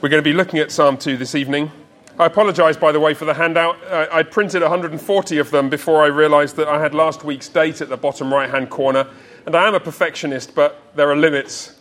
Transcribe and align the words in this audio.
We're 0.00 0.08
going 0.08 0.24
to 0.24 0.30
be 0.30 0.32
looking 0.32 0.60
at 0.60 0.72
Psalm 0.72 0.96
2 0.96 1.18
this 1.18 1.34
evening. 1.34 1.70
I 2.18 2.24
apologise, 2.24 2.74
by 2.74 2.90
the 2.90 2.98
way, 2.98 3.12
for 3.12 3.26
the 3.26 3.34
handout. 3.34 3.76
I 3.92 4.22
printed 4.22 4.62
140 4.62 5.36
of 5.36 5.50
them 5.50 5.68
before 5.68 6.02
I 6.02 6.06
realised 6.06 6.56
that 6.56 6.68
I 6.68 6.80
had 6.80 6.94
last 6.94 7.22
week's 7.22 7.50
date 7.50 7.82
at 7.82 7.90
the 7.90 7.98
bottom 7.98 8.32
right 8.32 8.48
hand 8.48 8.70
corner. 8.70 9.06
And 9.44 9.54
I 9.54 9.68
am 9.68 9.74
a 9.74 9.80
perfectionist, 9.80 10.54
but 10.54 10.80
there 10.94 11.10
are 11.10 11.16
limits. 11.16 11.78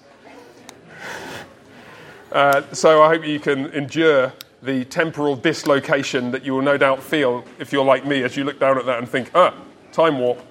Uh, 2.34 2.62
so 2.74 3.02
I 3.02 3.08
hope 3.08 3.26
you 3.26 3.40
can 3.40 3.68
endure 3.68 4.34
the 4.64 4.84
temporal 4.84 5.38
dislocation 5.38 6.32
that 6.32 6.44
you 6.44 6.54
will 6.54 6.62
no 6.62 6.78
doubt 6.78 7.02
feel 7.02 7.46
if 7.58 7.72
you're 7.72 7.86
like 7.86 8.06
me 8.06 8.24
as 8.24 8.36
you 8.36 8.44
look 8.44 8.60
down 8.60 8.78
at 8.78 8.86
that 8.86 9.00
and 9.00 9.08
think, 9.08 9.32
ah, 9.34 9.54
time 9.94 10.20
warp. 10.20 10.46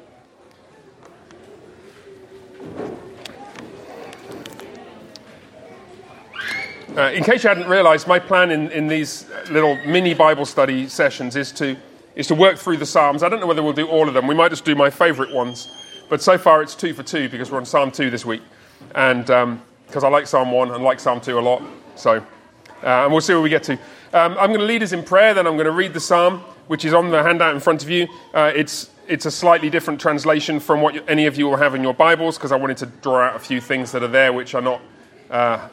Uh, 6.98 7.12
in 7.12 7.22
case 7.22 7.44
you 7.44 7.48
hadn't 7.48 7.68
realized, 7.68 8.08
my 8.08 8.18
plan 8.18 8.50
in, 8.50 8.72
in 8.72 8.88
these 8.88 9.24
little 9.52 9.76
mini 9.86 10.14
Bible 10.14 10.44
study 10.44 10.88
sessions 10.88 11.36
is 11.36 11.52
to, 11.52 11.76
is 12.16 12.26
to 12.26 12.34
work 12.34 12.58
through 12.58 12.76
the 12.76 12.86
Psalms. 12.86 13.22
I 13.22 13.28
don't 13.28 13.38
know 13.38 13.46
whether 13.46 13.62
we'll 13.62 13.72
do 13.72 13.86
all 13.86 14.08
of 14.08 14.14
them. 14.14 14.26
We 14.26 14.34
might 14.34 14.48
just 14.48 14.64
do 14.64 14.74
my 14.74 14.90
favorite 14.90 15.32
ones. 15.32 15.70
But 16.08 16.20
so 16.22 16.36
far 16.36 16.60
it's 16.60 16.74
two 16.74 16.92
for 16.92 17.04
two 17.04 17.28
because 17.28 17.52
we're 17.52 17.58
on 17.58 17.66
Psalm 17.66 17.92
2 17.92 18.10
this 18.10 18.26
week. 18.26 18.42
And 18.96 19.26
because 19.26 20.02
um, 20.02 20.04
I 20.04 20.08
like 20.08 20.26
Psalm 20.26 20.50
1 20.50 20.72
and 20.72 20.82
like 20.82 20.98
Psalm 20.98 21.20
2 21.20 21.38
a 21.38 21.40
lot. 21.40 21.62
So, 21.94 22.16
uh, 22.16 22.24
and 22.82 23.12
we'll 23.12 23.20
see 23.20 23.32
where 23.32 23.42
we 23.42 23.50
get 23.50 23.62
to. 23.64 23.74
Um, 24.12 24.36
I'm 24.36 24.48
going 24.48 24.58
to 24.58 24.66
lead 24.66 24.82
us 24.82 24.90
in 24.90 25.04
prayer, 25.04 25.34
then 25.34 25.46
I'm 25.46 25.54
going 25.54 25.66
to 25.66 25.70
read 25.70 25.92
the 25.92 26.00
Psalm, 26.00 26.40
which 26.66 26.84
is 26.84 26.94
on 26.94 27.12
the 27.12 27.22
handout 27.22 27.54
in 27.54 27.60
front 27.60 27.84
of 27.84 27.90
you. 27.90 28.08
Uh, 28.34 28.50
it's, 28.56 28.90
it's 29.06 29.24
a 29.24 29.30
slightly 29.30 29.70
different 29.70 30.00
translation 30.00 30.58
from 30.58 30.80
what 30.80 31.08
any 31.08 31.26
of 31.26 31.38
you 31.38 31.46
will 31.46 31.58
have 31.58 31.76
in 31.76 31.82
your 31.84 31.94
Bibles 31.94 32.38
because 32.38 32.50
I 32.50 32.56
wanted 32.56 32.78
to 32.78 32.86
draw 32.86 33.20
out 33.20 33.36
a 33.36 33.38
few 33.38 33.60
things 33.60 33.92
that 33.92 34.02
are 34.02 34.08
there 34.08 34.32
which 34.32 34.56
are 34.56 34.62
not 34.62 34.80
uh, 35.30 35.68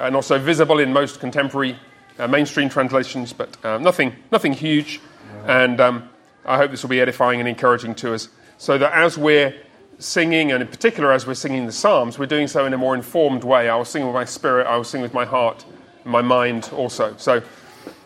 and 0.00 0.16
also 0.16 0.38
visible 0.38 0.78
in 0.78 0.92
most 0.92 1.20
contemporary 1.20 1.76
uh, 2.18 2.26
mainstream 2.26 2.68
translations, 2.68 3.32
but 3.32 3.56
um, 3.64 3.82
nothing, 3.82 4.14
nothing 4.32 4.52
huge. 4.52 5.00
And 5.46 5.80
um, 5.80 6.08
I 6.44 6.56
hope 6.56 6.70
this 6.70 6.82
will 6.82 6.90
be 6.90 7.00
edifying 7.00 7.40
and 7.40 7.48
encouraging 7.48 7.94
to 7.96 8.14
us, 8.14 8.28
so 8.58 8.78
that 8.78 8.92
as 8.92 9.16
we're 9.16 9.54
singing, 9.98 10.52
and 10.52 10.62
in 10.62 10.68
particular 10.68 11.12
as 11.12 11.26
we're 11.26 11.34
singing 11.34 11.66
the 11.66 11.72
Psalms, 11.72 12.18
we're 12.18 12.26
doing 12.26 12.48
so 12.48 12.66
in 12.66 12.72
a 12.72 12.78
more 12.78 12.94
informed 12.94 13.44
way. 13.44 13.68
I 13.68 13.76
will 13.76 13.84
sing 13.84 14.04
with 14.04 14.14
my 14.14 14.24
spirit, 14.24 14.66
I 14.66 14.76
will 14.76 14.84
sing 14.84 15.02
with 15.02 15.14
my 15.14 15.24
heart, 15.24 15.64
my 16.04 16.22
mind 16.22 16.70
also. 16.72 17.14
So 17.16 17.42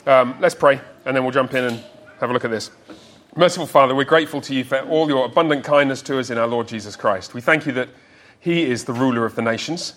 um, 0.07 0.37
let's 0.41 0.55
pray, 0.55 0.81
and 1.05 1.17
then 1.17 1.23
we'll 1.23 1.33
jump 1.33 1.55
in 1.55 1.65
and 1.65 1.85
have 2.21 2.31
a 2.31 2.33
look 2.33 2.45
at 2.45 2.51
this. 2.51 2.71
Merciful 3.35 3.67
Father, 3.67 3.95
we're 3.95 4.05
grateful 4.05 4.41
to 4.43 4.55
you 4.55 4.65
for 4.65 4.81
all 4.81 5.09
your 5.09 5.25
abundant 5.25 5.65
kindness 5.65 6.03
to 6.03 6.19
us 6.19 6.31
in 6.31 6.39
our 6.39 6.47
Lord 6.47 6.69
Jesus 6.69 6.97
Christ. 6.97 7.35
We 7.35 7.41
thank 7.41 7.67
you 7.67 7.73
that 7.73 7.89
He 8.41 8.63
is 8.63 8.85
the 8.85 8.93
ruler 8.93 9.25
of 9.25 9.35
the 9.35 9.43
nations. 9.43 9.95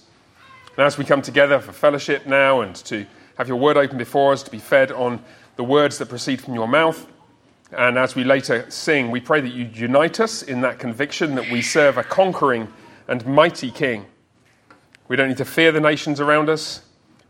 And 0.78 0.86
as 0.86 0.98
we 0.98 1.06
come 1.06 1.22
together 1.22 1.60
for 1.60 1.72
fellowship 1.72 2.26
now 2.26 2.62
and 2.62 2.76
to 2.76 3.06
have 3.38 3.48
your 3.48 3.58
word 3.58 3.78
open 3.78 3.98
before 3.98 4.34
us, 4.34 4.44
to 4.44 4.52
be 4.52 4.60
fed 4.60 4.92
on 4.92 5.24
the 5.56 5.64
words 5.64 5.98
that 6.00 6.10
proceed 6.10 6.42
from 6.42 6.54
your 6.54 6.68
mouth, 6.68 7.08
and 7.72 7.98
as 7.98 8.16
we 8.16 8.24
later 8.24 8.70
sing, 8.70 9.10
we 9.10 9.20
pray 9.20 9.42
that 9.42 9.54
you 9.54 9.66
unite 9.74 10.20
us 10.20 10.44
in 10.44 10.62
that 10.62 10.80
conviction 10.80 11.36
that 11.36 11.50
we 11.50 11.62
serve 11.62 11.98
a 11.98 12.04
conquering 12.04 12.72
and 13.08 13.26
mighty 13.26 13.72
King. 13.72 14.06
We 15.08 15.16
don't 15.16 15.30
need 15.30 15.38
to 15.38 15.46
fear 15.46 15.72
the 15.72 15.80
nations 15.80 16.20
around 16.20 16.50
us. 16.50 16.82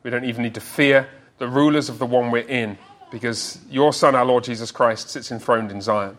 We 0.03 0.11
don't 0.11 0.25
even 0.25 0.43
need 0.43 0.55
to 0.55 0.61
fear 0.61 1.07
the 1.37 1.47
rulers 1.47 1.89
of 1.89 1.99
the 1.99 2.05
one 2.05 2.31
we're 2.31 2.47
in, 2.47 2.77
because 3.11 3.59
your 3.69 3.93
Son, 3.93 4.15
our 4.15 4.25
Lord 4.25 4.43
Jesus 4.43 4.71
Christ, 4.71 5.09
sits 5.09 5.31
enthroned 5.31 5.71
in 5.71 5.81
Zion. 5.81 6.17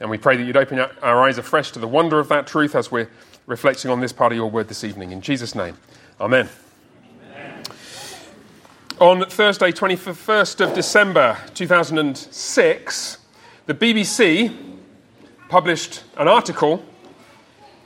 And 0.00 0.10
we 0.10 0.18
pray 0.18 0.36
that 0.36 0.44
you'd 0.44 0.56
open 0.56 0.78
our 0.78 1.22
eyes 1.24 1.38
afresh 1.38 1.72
to 1.72 1.78
the 1.78 1.88
wonder 1.88 2.18
of 2.18 2.28
that 2.28 2.46
truth 2.46 2.74
as 2.74 2.90
we're 2.90 3.10
reflecting 3.46 3.90
on 3.90 4.00
this 4.00 4.12
part 4.12 4.32
of 4.32 4.36
your 4.36 4.50
word 4.50 4.68
this 4.68 4.84
evening. 4.84 5.10
In 5.10 5.20
Jesus' 5.20 5.54
name. 5.54 5.76
Amen. 6.20 6.48
Amen. 7.32 7.62
On 8.98 9.24
Thursday, 9.26 9.70
21st 9.70 10.60
of 10.68 10.74
December 10.74 11.38
2006, 11.54 13.18
the 13.66 13.74
BBC 13.74 14.52
published 15.48 16.02
an 16.16 16.26
article 16.26 16.84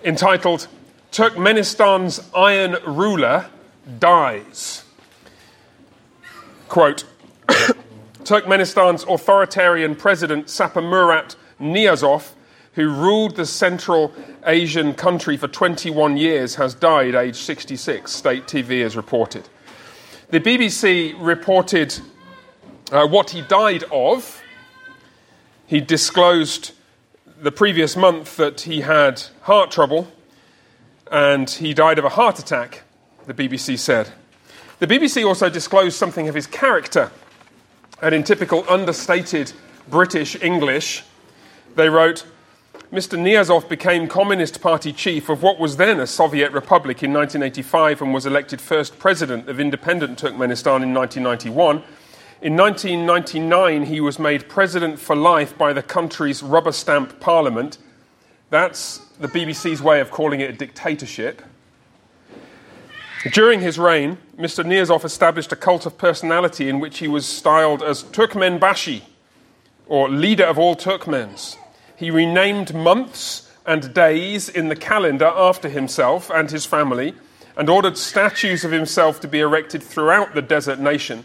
entitled 0.03 0.67
Turkmenistan's 1.11 2.27
Iron 2.35 2.79
Ruler 2.87 3.51
Dies. 3.99 4.85
Quote 6.69 7.05
Turkmenistan's 8.25 9.05
authoritarian 9.05 9.95
president 9.95 10.47
Saparmurat 10.47 11.37
Niyazov 11.61 12.33
who 12.75 12.89
ruled 12.89 13.37
the 13.37 13.47
Central 13.47 14.13
Asian 14.47 14.95
country 14.95 15.37
for 15.37 15.49
21 15.49 16.17
years, 16.17 16.55
has 16.55 16.75
died 16.75 17.15
aged 17.15 17.37
66, 17.37 18.11
state 18.11 18.47
TV 18.47 18.83
has 18.83 18.97
reported. 18.97 19.49
The 20.31 20.41
BBC 20.41 21.15
reported 21.19 21.99
uh, 22.91 23.07
what 23.07 23.31
he 23.31 23.43
died 23.43 23.85
of. 23.93 24.43
He 25.67 25.81
disclosed 25.81 26.73
the 27.41 27.53
previous 27.53 27.97
month 27.97 28.37
that 28.37 28.63
he 28.63 28.81
had 28.81 29.23
heart 29.43 29.71
trouble 29.71 30.09
and 31.11 31.51
he 31.51 31.75
died 31.75 31.99
of 31.99 32.07
a 32.07 32.09
heart 32.09 32.39
attack, 32.39 32.83
the 33.27 33.35
BBC 33.35 33.79
said. 33.79 34.11
The 34.79 34.87
BBC 34.87 35.27
also 35.27 35.51
disclosed 35.51 35.97
something 35.97 36.29
of 36.29 36.35
his 36.35 36.47
character. 36.47 37.11
And 38.01 38.15
in 38.15 38.25
typical 38.25 38.65
understated 38.69 39.53
British 39.89 40.41
English, 40.43 41.05
they 41.77 41.89
wrote, 41.89 42.25
Mr. 42.93 43.19
Niyazov 43.19 43.71
became 43.71 44.07
Communist 44.07 44.61
Party 44.61 44.93
chief 44.93 45.31
of 45.31 45.43
what 45.43 45.59
was 45.59 45.79
then 45.79 45.99
a 45.99 46.07
Soviet 46.07 46.53
republic 46.53 47.03
in 47.03 47.11
1985 47.11 48.03
and 48.03 48.13
was 48.13 48.27
elected 48.27 48.61
first 48.61 48.99
president 48.99 49.49
of 49.49 49.59
independent 49.59 50.19
Turkmenistan 50.19 50.83
in 50.83 50.93
1991. 50.93 51.83
In 52.43 52.55
1999, 52.55 53.87
he 53.87 53.99
was 54.03 54.19
made 54.19 54.47
president 54.47 54.99
for 54.99 55.17
life 55.17 55.57
by 55.57 55.73
the 55.73 55.83
country's 55.83 56.43
rubber 56.43 56.71
stamp 56.71 57.19
parliament. 57.19 57.79
That's 58.51 58.99
the 59.19 59.29
BBC's 59.29 59.81
way 59.81 60.01
of 60.01 60.11
calling 60.11 60.41
it 60.41 60.51
a 60.51 60.53
dictatorship. 60.53 61.41
During 63.33 63.61
his 63.61 63.79
reign, 63.79 64.19
Mr. 64.37 64.63
Niyazov 64.63 65.07
established 65.07 65.51
a 65.51 65.57
cult 65.57 65.87
of 65.87 65.97
personality 65.97 66.69
in 66.69 66.79
which 66.79 66.99
he 66.99 67.09
was 67.09 67.25
styled 67.25 67.83
as 67.83 68.03
Turkmenbashi, 68.03 69.01
or 69.87 70.11
leader 70.11 70.45
of 70.45 70.59
all 70.59 70.77
Turkmens. 70.77 71.57
He 71.97 72.11
renamed 72.11 72.75
months 72.75 73.51
and 73.67 73.95
days 73.95 74.49
in 74.49 74.69
the 74.69 74.77
calendar 74.77 75.31
after 75.35 75.69
himself 75.69 76.31
and 76.31 76.51
his 76.51 76.67
family 76.67 77.15
and 77.57 77.69
ordered 77.69 77.99
statues 77.99 78.65
of 78.65 78.73
himself 78.73 79.21
to 79.21 79.29
be 79.29 79.41
erected 79.41 79.83
throughout 79.83 80.35
the 80.35 80.43
desert 80.43 80.79
nation. 80.79 81.25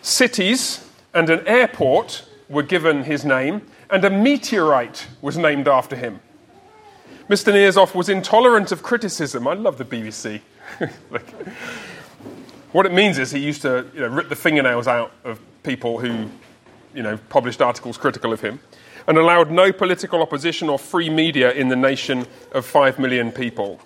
Cities 0.00 0.88
and 1.12 1.28
an 1.28 1.46
airport 1.46 2.24
were 2.48 2.62
given 2.62 3.04
his 3.04 3.24
name, 3.24 3.62
and 3.90 4.04
a 4.04 4.10
meteorite 4.10 5.06
was 5.20 5.36
named 5.36 5.68
after 5.68 5.96
him. 5.96 6.20
Mr. 7.28 7.52
Niyazov 7.52 7.94
was 7.94 8.08
intolerant 8.08 8.72
of 8.72 8.82
criticism. 8.82 9.46
I 9.48 9.54
love 9.54 9.78
the 9.78 9.84
BBC. 9.84 10.40
what 12.72 12.86
it 12.86 12.92
means 12.92 13.18
is 13.18 13.30
he 13.30 13.38
used 13.38 13.62
to 13.62 13.86
you 13.94 14.00
know, 14.00 14.08
rip 14.08 14.28
the 14.28 14.36
fingernails 14.36 14.86
out 14.86 15.12
of 15.24 15.40
people 15.62 15.98
who 15.98 16.28
you 16.94 17.02
know, 17.02 17.16
published 17.28 17.62
articles 17.62 17.96
critical 17.96 18.32
of 18.32 18.40
him 18.40 18.60
and 19.06 19.18
allowed 19.18 19.50
no 19.50 19.72
political 19.72 20.22
opposition 20.22 20.68
or 20.68 20.78
free 20.78 21.10
media 21.10 21.52
in 21.52 21.68
the 21.68 21.76
nation 21.76 22.26
of 22.52 22.64
5 22.64 22.98
million 22.98 23.32
people. 23.32 23.80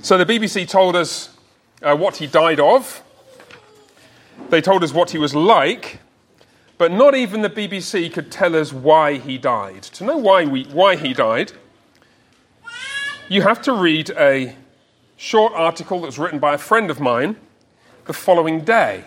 So 0.00 0.16
the 0.16 0.26
BBC 0.26 0.68
told 0.68 0.94
us 0.94 1.36
uh, 1.82 1.96
what 1.96 2.16
he 2.16 2.26
died 2.26 2.60
of, 2.60 3.02
they 4.50 4.60
told 4.60 4.84
us 4.84 4.92
what 4.92 5.10
he 5.10 5.18
was 5.18 5.34
like, 5.34 6.00
but 6.78 6.92
not 6.92 7.14
even 7.14 7.42
the 7.42 7.50
BBC 7.50 8.12
could 8.12 8.30
tell 8.30 8.54
us 8.54 8.72
why 8.72 9.14
he 9.14 9.36
died. 9.36 9.82
To 9.82 10.04
know 10.04 10.16
why, 10.16 10.44
we, 10.44 10.64
why 10.64 10.94
he 10.96 11.12
died, 11.12 11.52
you 13.28 13.42
have 13.42 13.60
to 13.62 13.72
read 13.72 14.10
a 14.10 14.54
short 15.16 15.52
article 15.54 16.00
that 16.00 16.06
was 16.06 16.18
written 16.18 16.38
by 16.38 16.54
a 16.54 16.58
friend 16.58 16.90
of 16.90 17.00
mine 17.00 17.36
the 18.06 18.12
following 18.12 18.64
day. 18.64 19.04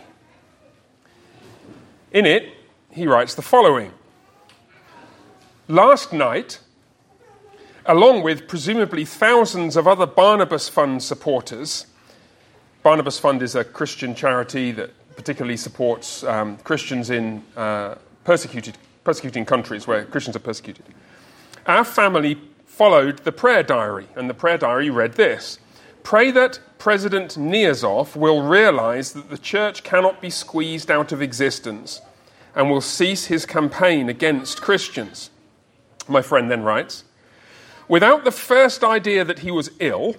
In 2.11 2.25
it, 2.25 2.49
he 2.91 3.07
writes 3.07 3.33
the 3.33 3.41
following 3.41 3.93
Last 5.71 6.11
night, 6.11 6.59
along 7.85 8.23
with 8.23 8.45
presumably 8.45 9.05
thousands 9.05 9.77
of 9.77 9.87
other 9.87 10.05
Barnabas 10.05 10.67
Fund 10.67 11.01
supporters, 11.01 11.85
Barnabas 12.83 13.17
Fund 13.17 13.41
is 13.41 13.55
a 13.55 13.63
Christian 13.63 14.13
charity 14.13 14.73
that 14.73 14.89
particularly 15.15 15.55
supports 15.55 16.25
um, 16.25 16.57
Christians 16.65 17.09
in 17.09 17.41
uh, 17.55 17.95
persecuted, 18.25 18.77
persecuting 19.05 19.45
countries 19.45 19.87
where 19.87 20.03
Christians 20.03 20.35
are 20.35 20.39
persecuted. 20.39 20.83
Our 21.65 21.85
family 21.85 22.37
followed 22.65 23.19
the 23.19 23.31
prayer 23.31 23.63
diary, 23.63 24.07
and 24.17 24.29
the 24.29 24.33
prayer 24.33 24.57
diary 24.57 24.89
read 24.89 25.13
this 25.13 25.57
Pray 26.03 26.31
that 26.31 26.59
President 26.79 27.35
Niyazov 27.35 28.17
will 28.17 28.41
realize 28.41 29.13
that 29.13 29.29
the 29.29 29.37
church 29.37 29.83
cannot 29.83 30.19
be 30.19 30.29
squeezed 30.29 30.91
out 30.91 31.13
of 31.13 31.21
existence 31.21 32.01
and 32.55 32.69
will 32.69 32.81
cease 32.81 33.27
his 33.27 33.45
campaign 33.45 34.09
against 34.09 34.61
Christians 34.61 35.29
my 36.07 36.21
friend 36.21 36.49
then 36.49 36.63
writes, 36.63 37.03
without 37.87 38.23
the 38.23 38.31
first 38.31 38.83
idea 38.83 39.23
that 39.23 39.39
he 39.39 39.51
was 39.51 39.71
ill, 39.79 40.15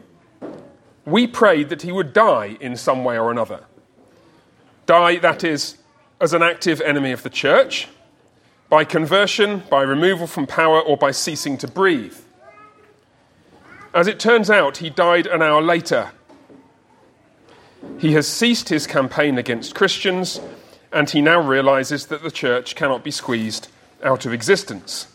we 1.04 1.26
prayed 1.26 1.68
that 1.68 1.82
he 1.82 1.92
would 1.92 2.12
die 2.12 2.56
in 2.60 2.76
some 2.76 3.04
way 3.04 3.18
or 3.18 3.30
another. 3.30 3.64
Die, 4.86 5.16
that 5.18 5.42
is, 5.44 5.78
as 6.20 6.32
an 6.32 6.42
active 6.42 6.80
enemy 6.80 7.12
of 7.12 7.22
the 7.22 7.30
church, 7.30 7.88
by 8.68 8.84
conversion, 8.84 9.62
by 9.68 9.82
removal 9.82 10.26
from 10.26 10.46
power, 10.46 10.80
or 10.80 10.96
by 10.96 11.10
ceasing 11.10 11.58
to 11.58 11.68
breathe. 11.68 12.16
As 13.92 14.06
it 14.06 14.18
turns 14.18 14.48
out, 14.48 14.78
he 14.78 14.88
died 14.88 15.26
an 15.26 15.42
hour 15.42 15.60
later. 15.60 16.12
He 17.98 18.12
has 18.12 18.26
ceased 18.26 18.70
his 18.70 18.86
campaign 18.86 19.36
against 19.36 19.74
Christians, 19.74 20.40
and 20.92 21.10
he 21.10 21.20
now 21.20 21.40
realizes 21.40 22.06
that 22.06 22.22
the 22.22 22.30
church 22.30 22.74
cannot 22.74 23.04
be 23.04 23.10
squeezed 23.10 23.68
out 24.02 24.24
of 24.24 24.32
existence. 24.32 25.08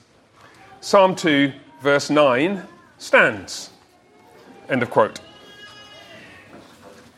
Psalm 0.79 1.15
2, 1.15 1.51
verse 1.81 2.09
9 2.09 2.63
stands. 2.99 3.71
End 4.69 4.83
of 4.83 4.91
quote. 4.91 5.19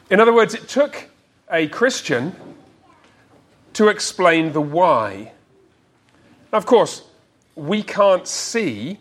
In 0.09 0.19
other 0.19 0.33
words, 0.33 0.53
it 0.53 0.67
took 0.67 1.09
a 1.51 1.67
Christian 1.67 2.35
to 3.73 3.89
explain 3.89 4.53
the 4.53 4.61
why. 4.61 5.33
Now, 6.51 6.57
of 6.57 6.65
course, 6.65 7.03
we 7.55 7.83
can't 7.83 8.27
see 8.27 8.99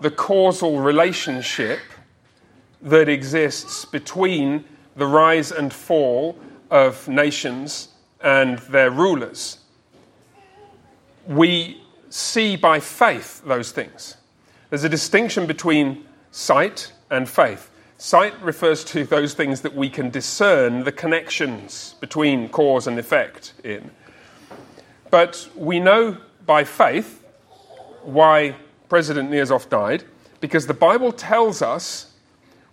the 0.00 0.10
causal 0.10 0.80
relationship 0.80 1.78
that 2.82 3.08
exists 3.08 3.84
between 3.84 4.64
the 4.96 5.06
rise 5.06 5.52
and 5.52 5.72
fall 5.72 6.36
of 6.70 7.06
nations 7.06 7.88
and 8.22 8.58
their 8.58 8.90
rulers. 8.90 9.58
We 11.26 11.80
see 12.10 12.56
by 12.56 12.80
faith 12.80 13.42
those 13.44 13.72
things. 13.72 14.16
There's 14.68 14.84
a 14.84 14.88
distinction 14.88 15.46
between 15.46 16.04
sight 16.30 16.92
and 17.10 17.28
faith. 17.28 17.70
Sight 17.96 18.40
refers 18.42 18.84
to 18.84 19.04
those 19.04 19.34
things 19.34 19.62
that 19.62 19.74
we 19.74 19.88
can 19.88 20.10
discern 20.10 20.84
the 20.84 20.92
connections 20.92 21.94
between 22.00 22.48
cause 22.48 22.86
and 22.86 22.98
effect 22.98 23.54
in. 23.64 23.90
But 25.10 25.48
we 25.56 25.80
know 25.80 26.18
by 26.46 26.64
faith 26.64 27.24
why 28.02 28.56
President 28.88 29.30
Niyazov 29.30 29.68
died, 29.68 30.04
because 30.40 30.66
the 30.66 30.74
Bible 30.74 31.12
tells 31.12 31.62
us 31.62 32.14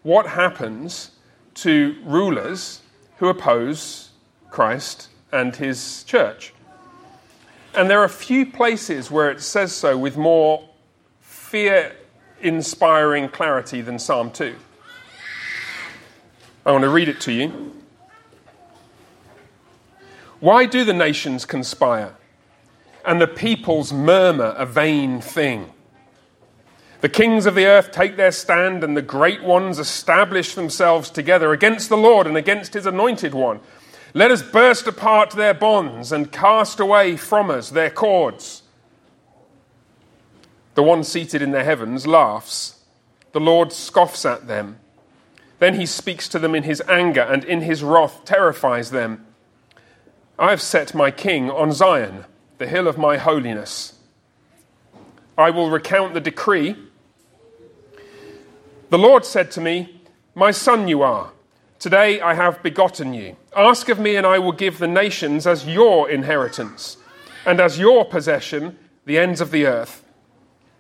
what 0.04 0.28
happens 0.28 1.12
to 1.56 1.96
rulers 2.06 2.82
who 3.18 3.28
oppose 3.28 4.12
Christ 4.50 5.10
and 5.32 5.56
his 5.56 6.04
church. 6.04 6.54
And 7.78 7.92
there 7.92 8.02
are 8.02 8.10
few 8.10 8.44
places 8.44 9.12
where 9.12 9.30
it 9.30 9.40
says 9.40 9.72
so 9.72 9.96
with 9.96 10.18
more 10.18 10.68
fear 11.22 11.96
inspiring 12.42 13.30
clarity 13.30 13.82
than 13.82 14.00
Psalm 14.00 14.32
2. 14.32 14.56
I 16.66 16.72
want 16.72 16.82
to 16.82 16.90
read 16.90 17.08
it 17.08 17.22
to 17.22 17.32
you. 17.32 17.76
Why 20.40 20.66
do 20.66 20.84
the 20.84 20.94
nations 20.94 21.46
conspire 21.46 22.16
and 23.06 23.22
the 23.22 23.28
peoples 23.28 23.94
murmur 23.94 24.56
a 24.58 24.66
vain 24.66 25.22
thing? 25.22 25.72
The 27.02 27.10
kings 27.10 27.46
of 27.46 27.54
the 27.54 27.68
earth 27.68 27.92
take 27.92 28.18
their 28.18 28.32
stand, 28.32 28.84
and 28.84 28.98
the 28.98 29.04
great 29.04 29.44
ones 29.44 29.78
establish 29.78 30.56
themselves 30.56 31.12
together 31.12 31.54
against 31.54 31.90
the 31.90 31.98
Lord 31.98 32.26
and 32.26 32.38
against 32.38 32.74
his 32.74 32.88
anointed 32.88 33.36
one. 33.36 33.60
Let 34.14 34.32
us 34.32 34.42
burst 34.42 34.88
apart 34.88 35.32
their 35.32 35.54
bonds 35.54 36.12
and 36.12 36.32
cast 36.32 36.80
away 36.80 37.18
from 37.18 37.50
us 37.50 37.70
their 37.70 37.90
cords. 37.90 38.64
The 40.76 40.84
one 40.84 41.04
seated 41.04 41.42
in 41.42 41.52
the 41.52 41.64
heavens 41.64 42.06
laughs. 42.08 42.84
The 43.32 43.40
Lord 43.40 43.74
scoffs 43.74 44.26
at 44.26 44.48
them. 44.48 44.80
Then 45.60 45.74
he 45.74 45.86
speaks 45.86 46.30
to 46.30 46.40
them 46.40 46.54
in 46.56 46.64
his 46.64 46.82
anger 46.88 47.22
and 47.22 47.44
in 47.44 47.62
his 47.62 47.84
wrath 47.84 48.24
terrifies 48.26 48.92
them. 48.92 49.26
I 50.40 50.52
have 50.52 50.62
set 50.62 50.94
my 50.94 51.10
king 51.10 51.50
on 51.50 51.72
Zion, 51.72 52.26
the 52.60 52.68
hill 52.68 52.88
of 52.88 52.98
my 52.98 53.18
holiness. 53.18 53.94
I 55.38 55.50
will 55.50 55.70
recount 55.70 56.14
the 56.14 56.22
decree. 56.22 56.76
The 58.90 58.98
Lord 58.98 59.26
said 59.26 59.52
to 59.52 59.62
me, 59.62 60.02
My 60.36 60.52
son 60.52 60.88
you 60.88 61.02
are. 61.02 61.32
Today 61.80 62.20
I 62.22 62.34
have 62.34 62.64
begotten 62.64 63.14
you. 63.14 63.36
Ask 63.56 63.88
of 63.88 64.00
me, 64.00 64.16
and 64.16 64.26
I 64.26 64.40
will 64.40 64.52
give 64.52 64.80
the 64.80 64.88
nations 64.88 65.46
as 65.46 65.68
your 65.68 66.10
inheritance, 66.10 66.98
and 67.46 67.60
as 67.60 67.78
your 67.78 68.04
possession 68.04 68.80
the 69.06 69.20
ends 69.20 69.42
of 69.42 69.52
the 69.52 69.68
earth. 69.68 70.04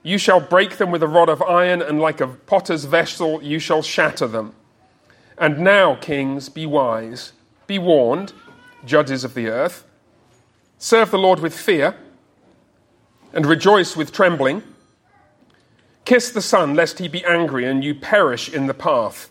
You 0.01 0.17
shall 0.17 0.39
break 0.39 0.77
them 0.77 0.89
with 0.89 1.03
a 1.03 1.07
rod 1.07 1.29
of 1.29 1.41
iron, 1.43 1.83
and 1.83 2.01
like 2.01 2.19
a 2.19 2.27
potter's 2.27 2.85
vessel 2.85 3.43
you 3.43 3.59
shall 3.59 3.83
shatter 3.83 4.27
them. 4.27 4.55
And 5.37 5.59
now, 5.59 5.95
kings, 5.95 6.49
be 6.49 6.65
wise, 6.65 7.33
be 7.67 7.77
warned, 7.77 8.33
judges 8.83 9.23
of 9.23 9.35
the 9.35 9.49
earth. 9.49 9.85
Serve 10.79 11.11
the 11.11 11.19
Lord 11.19 11.41
with 11.41 11.55
fear, 11.55 11.95
and 13.33 13.45
rejoice 13.45 13.95
with 13.95 14.11
trembling. 14.11 14.63
Kiss 16.05 16.31
the 16.31 16.41
Son, 16.41 16.73
lest 16.73 16.97
he 16.97 17.07
be 17.07 17.23
angry 17.23 17.65
and 17.65 17.83
you 17.83 17.93
perish 17.93 18.49
in 18.49 18.65
the 18.65 18.73
path 18.73 19.29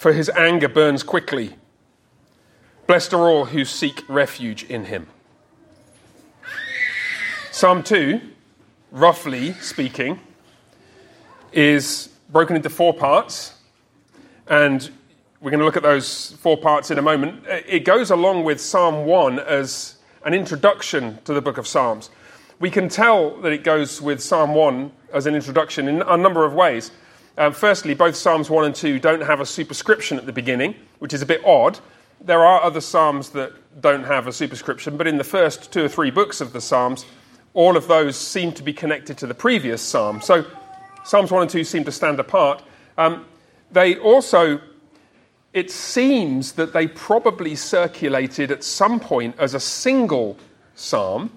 for 0.00 0.14
his 0.14 0.30
anger 0.30 0.66
burns 0.66 1.02
quickly. 1.02 1.54
Blessed 2.86 3.12
are 3.12 3.28
all 3.28 3.44
who 3.44 3.66
seek 3.66 4.02
refuge 4.08 4.64
in 4.64 4.86
him. 4.86 5.06
Psalm 7.52 7.82
2, 7.82 8.18
roughly 8.92 9.52
speaking, 9.60 10.18
is 11.52 12.08
broken 12.30 12.56
into 12.56 12.70
four 12.70 12.94
parts, 12.94 13.58
and 14.46 14.90
we're 15.42 15.50
going 15.50 15.58
to 15.58 15.66
look 15.66 15.76
at 15.76 15.82
those 15.82 16.32
four 16.40 16.56
parts 16.56 16.90
in 16.90 16.96
a 16.96 17.02
moment. 17.02 17.44
It 17.46 17.84
goes 17.84 18.10
along 18.10 18.44
with 18.44 18.58
Psalm 18.58 19.04
1 19.04 19.38
as 19.40 19.96
an 20.24 20.32
introduction 20.32 21.18
to 21.26 21.34
the 21.34 21.42
book 21.42 21.58
of 21.58 21.66
Psalms. 21.66 22.08
We 22.58 22.70
can 22.70 22.88
tell 22.88 23.38
that 23.42 23.52
it 23.52 23.64
goes 23.64 24.00
with 24.00 24.22
Psalm 24.22 24.54
1 24.54 24.92
as 25.12 25.26
an 25.26 25.34
introduction 25.34 25.88
in 25.88 26.00
a 26.00 26.16
number 26.16 26.46
of 26.46 26.54
ways. 26.54 26.90
Um, 27.40 27.54
firstly, 27.54 27.94
both 27.94 28.16
Psalms 28.16 28.50
1 28.50 28.66
and 28.66 28.74
2 28.74 28.98
don't 28.98 29.22
have 29.22 29.40
a 29.40 29.46
superscription 29.46 30.18
at 30.18 30.26
the 30.26 30.32
beginning, 30.32 30.74
which 30.98 31.14
is 31.14 31.22
a 31.22 31.26
bit 31.26 31.42
odd. 31.42 31.78
There 32.20 32.44
are 32.44 32.62
other 32.62 32.82
Psalms 32.82 33.30
that 33.30 33.54
don't 33.80 34.04
have 34.04 34.26
a 34.26 34.32
superscription, 34.32 34.98
but 34.98 35.06
in 35.06 35.16
the 35.16 35.24
first 35.24 35.72
two 35.72 35.86
or 35.86 35.88
three 35.88 36.10
books 36.10 36.42
of 36.42 36.52
the 36.52 36.60
Psalms, 36.60 37.06
all 37.54 37.78
of 37.78 37.88
those 37.88 38.14
seem 38.18 38.52
to 38.52 38.62
be 38.62 38.74
connected 38.74 39.16
to 39.16 39.26
the 39.26 39.32
previous 39.32 39.80
Psalm. 39.80 40.20
So 40.20 40.44
Psalms 41.02 41.30
1 41.30 41.40
and 41.40 41.50
2 41.50 41.64
seem 41.64 41.82
to 41.84 41.92
stand 41.92 42.20
apart. 42.20 42.62
Um, 42.98 43.24
they 43.72 43.96
also, 43.96 44.60
it 45.54 45.70
seems 45.70 46.52
that 46.52 46.74
they 46.74 46.88
probably 46.88 47.54
circulated 47.54 48.50
at 48.50 48.62
some 48.62 49.00
point 49.00 49.34
as 49.38 49.54
a 49.54 49.60
single 49.60 50.36
Psalm. 50.74 51.30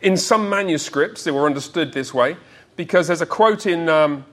In 0.00 0.16
some 0.16 0.48
manuscripts, 0.48 1.24
they 1.24 1.32
were 1.32 1.44
understood 1.44 1.92
this 1.92 2.14
way 2.14 2.38
because 2.76 3.08
there's 3.08 3.20
a 3.20 3.26
quote 3.26 3.66
in 3.66 3.90
um, 3.90 4.24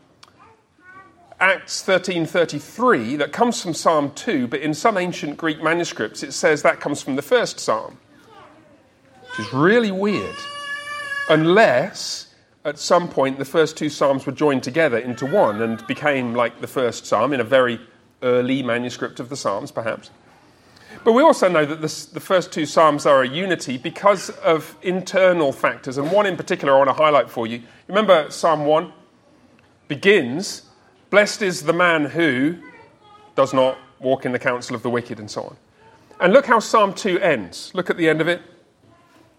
Acts 1.42 1.82
13:33 1.82 3.18
that 3.18 3.32
comes 3.32 3.60
from 3.60 3.74
Psalm 3.74 4.12
2, 4.12 4.48
but 4.48 4.60
in 4.60 4.76
some 4.76 4.96
ancient 4.96 5.38
Greek 5.38 5.62
manuscripts 5.64 6.22
it 6.22 6.34
says 6.34 6.62
that 6.62 6.80
comes 6.80 7.02
from 7.02 7.16
the 7.16 7.24
first 7.24 7.60
psalm. 7.60 7.98
Which 9.24 9.48
is 9.48 9.52
really 9.52 9.92
weird. 9.92 10.36
Unless 11.30 12.28
at 12.64 12.78
some 12.78 13.10
point 13.10 13.40
the 13.40 13.46
first 13.46 13.76
two 13.76 13.90
psalms 13.90 14.28
were 14.28 14.32
joined 14.32 14.62
together 14.62 15.00
into 15.00 15.26
one 15.26 15.64
and 15.64 15.86
became 15.88 16.36
like 16.36 16.62
the 16.62 16.68
first 16.68 17.08
psalm 17.08 17.34
in 17.34 17.40
a 17.40 17.44
very 17.44 17.82
early 18.22 18.62
manuscript 18.62 19.20
of 19.20 19.30
the 19.30 19.36
psalms 19.36 19.72
perhaps. 19.72 20.12
But 21.04 21.14
we 21.14 21.24
also 21.24 21.50
know 21.50 21.66
that 21.66 21.82
this, 21.82 22.06
the 22.06 22.20
first 22.20 22.52
two 22.52 22.68
psalms 22.68 23.08
are 23.08 23.24
a 23.24 23.28
unity 23.28 23.80
because 23.80 24.30
of 24.30 24.78
internal 24.84 25.52
factors, 25.52 25.98
and 25.98 26.12
one 26.12 26.28
in 26.28 26.38
particular 26.38 26.76
I 26.76 26.78
want 26.78 26.90
to 26.90 26.94
highlight 27.04 27.32
for 27.32 27.48
you. 27.48 27.64
Remember, 27.88 28.30
Psalm 28.30 28.66
1 28.66 28.94
begins 29.88 30.70
Blessed 31.12 31.44
is 31.44 31.62
the 31.62 31.74
man 31.74 32.06
who 32.06 32.58
does 33.36 33.54
not 33.54 33.78
walk 34.00 34.26
in 34.26 34.32
the 34.32 34.40
counsel 34.40 34.76
of 34.76 34.82
the 34.82 34.90
wicked, 34.90 35.20
and 35.20 35.30
so 35.30 35.44
on. 35.44 35.58
And 36.20 36.34
look 36.34 36.48
how 36.48 36.60
Psalm 36.60 36.94
2 36.94 37.20
ends. 37.20 37.72
Look 37.76 37.92
at 37.92 37.98
the 37.98 38.10
end 38.10 38.22
of 38.22 38.28
it. 38.28 38.42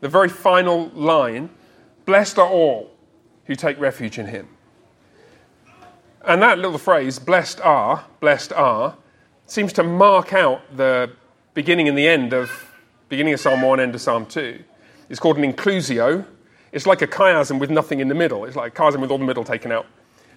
The 0.01 0.09
very 0.09 0.29
final 0.29 0.89
line 0.91 1.51
Blessed 2.05 2.39
are 2.39 2.49
all 2.49 2.91
who 3.47 3.55
take 3.55 3.79
refuge 3.79 4.19
in 4.19 4.27
him. 4.27 4.49
And 6.25 6.43
that 6.43 6.59
little 6.59 6.79
phrase, 6.79 7.19
blessed 7.19 7.61
are, 7.61 8.05
blessed 8.21 8.53
are, 8.53 8.97
seems 9.47 9.73
to 9.75 9.83
mark 9.83 10.33
out 10.33 10.63
the 10.77 11.13
beginning 11.55 11.89
and 11.89 11.99
the 11.99 12.07
end 12.07 12.33
of 12.33 12.71
beginning 13.09 13.35
of 13.35 13.41
Psalm 13.41 13.63
1, 13.63 13.81
end 13.81 13.95
of 13.95 14.01
Psalm 14.01 14.27
2. 14.27 14.63
It's 15.09 15.21
called 15.21 15.37
an 15.37 15.53
inclusio. 15.53 16.25
It's 16.71 16.87
like 16.87 17.03
a 17.03 17.07
chiasm 17.07 17.59
with 17.59 17.71
nothing 17.71 18.01
in 18.01 18.09
the 18.09 18.15
middle. 18.15 18.45
It's 18.45 18.57
like 18.57 18.79
a 18.79 18.83
chiasm 18.83 19.01
with 19.01 19.11
all 19.11 19.19
the 19.19 19.25
middle 19.25 19.45
taken 19.45 19.73
out. 19.73 19.87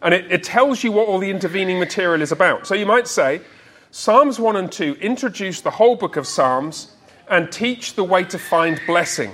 And 0.06 0.14
it, 0.14 0.32
it 0.32 0.44
tells 0.44 0.84
you 0.84 0.92
what 0.92 1.08
all 1.08 1.18
the 1.18 1.32
intervening 1.32 1.80
material 1.80 2.22
is 2.22 2.32
about. 2.32 2.68
So 2.68 2.76
you 2.76 2.86
might 2.86 3.08
say 3.08 3.42
Psalms 3.90 4.40
1 4.40 4.56
and 4.56 4.72
2 4.72 4.98
introduce 5.02 5.62
the 5.62 5.72
whole 5.72 5.96
book 5.96 6.16
of 6.16 6.28
Psalms 6.28 6.92
and 7.28 7.52
teach 7.52 7.96
the 7.96 8.04
way 8.04 8.24
to 8.26 8.38
find 8.38 8.80
blessing. 8.86 9.32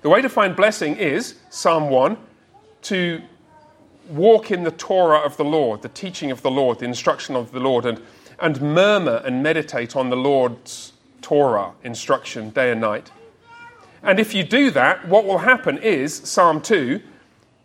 The 0.00 0.08
way 0.08 0.22
to 0.22 0.30
find 0.30 0.56
blessing 0.56 0.96
is 0.96 1.34
Psalm 1.50 1.90
1 1.90 2.16
to 2.82 3.20
walk 4.08 4.50
in 4.50 4.64
the 4.64 4.70
Torah 4.70 5.18
of 5.18 5.36
the 5.36 5.44
Lord, 5.44 5.82
the 5.82 5.90
teaching 5.90 6.30
of 6.30 6.40
the 6.40 6.50
Lord, 6.50 6.78
the 6.78 6.86
instruction 6.86 7.36
of 7.36 7.52
the 7.52 7.60
Lord, 7.60 7.84
and, 7.84 8.00
and 8.40 8.58
murmur 8.62 9.20
and 9.22 9.42
meditate 9.42 9.96
on 9.96 10.08
the 10.08 10.16
Lord's 10.16 10.94
Torah 11.20 11.72
instruction 11.84 12.48
day 12.50 12.72
and 12.72 12.80
night. 12.80 13.10
And 14.02 14.18
if 14.18 14.32
you 14.32 14.44
do 14.44 14.70
that, 14.70 15.06
what 15.08 15.26
will 15.26 15.38
happen 15.38 15.76
is, 15.76 16.14
Psalm 16.14 16.62
2, 16.62 17.02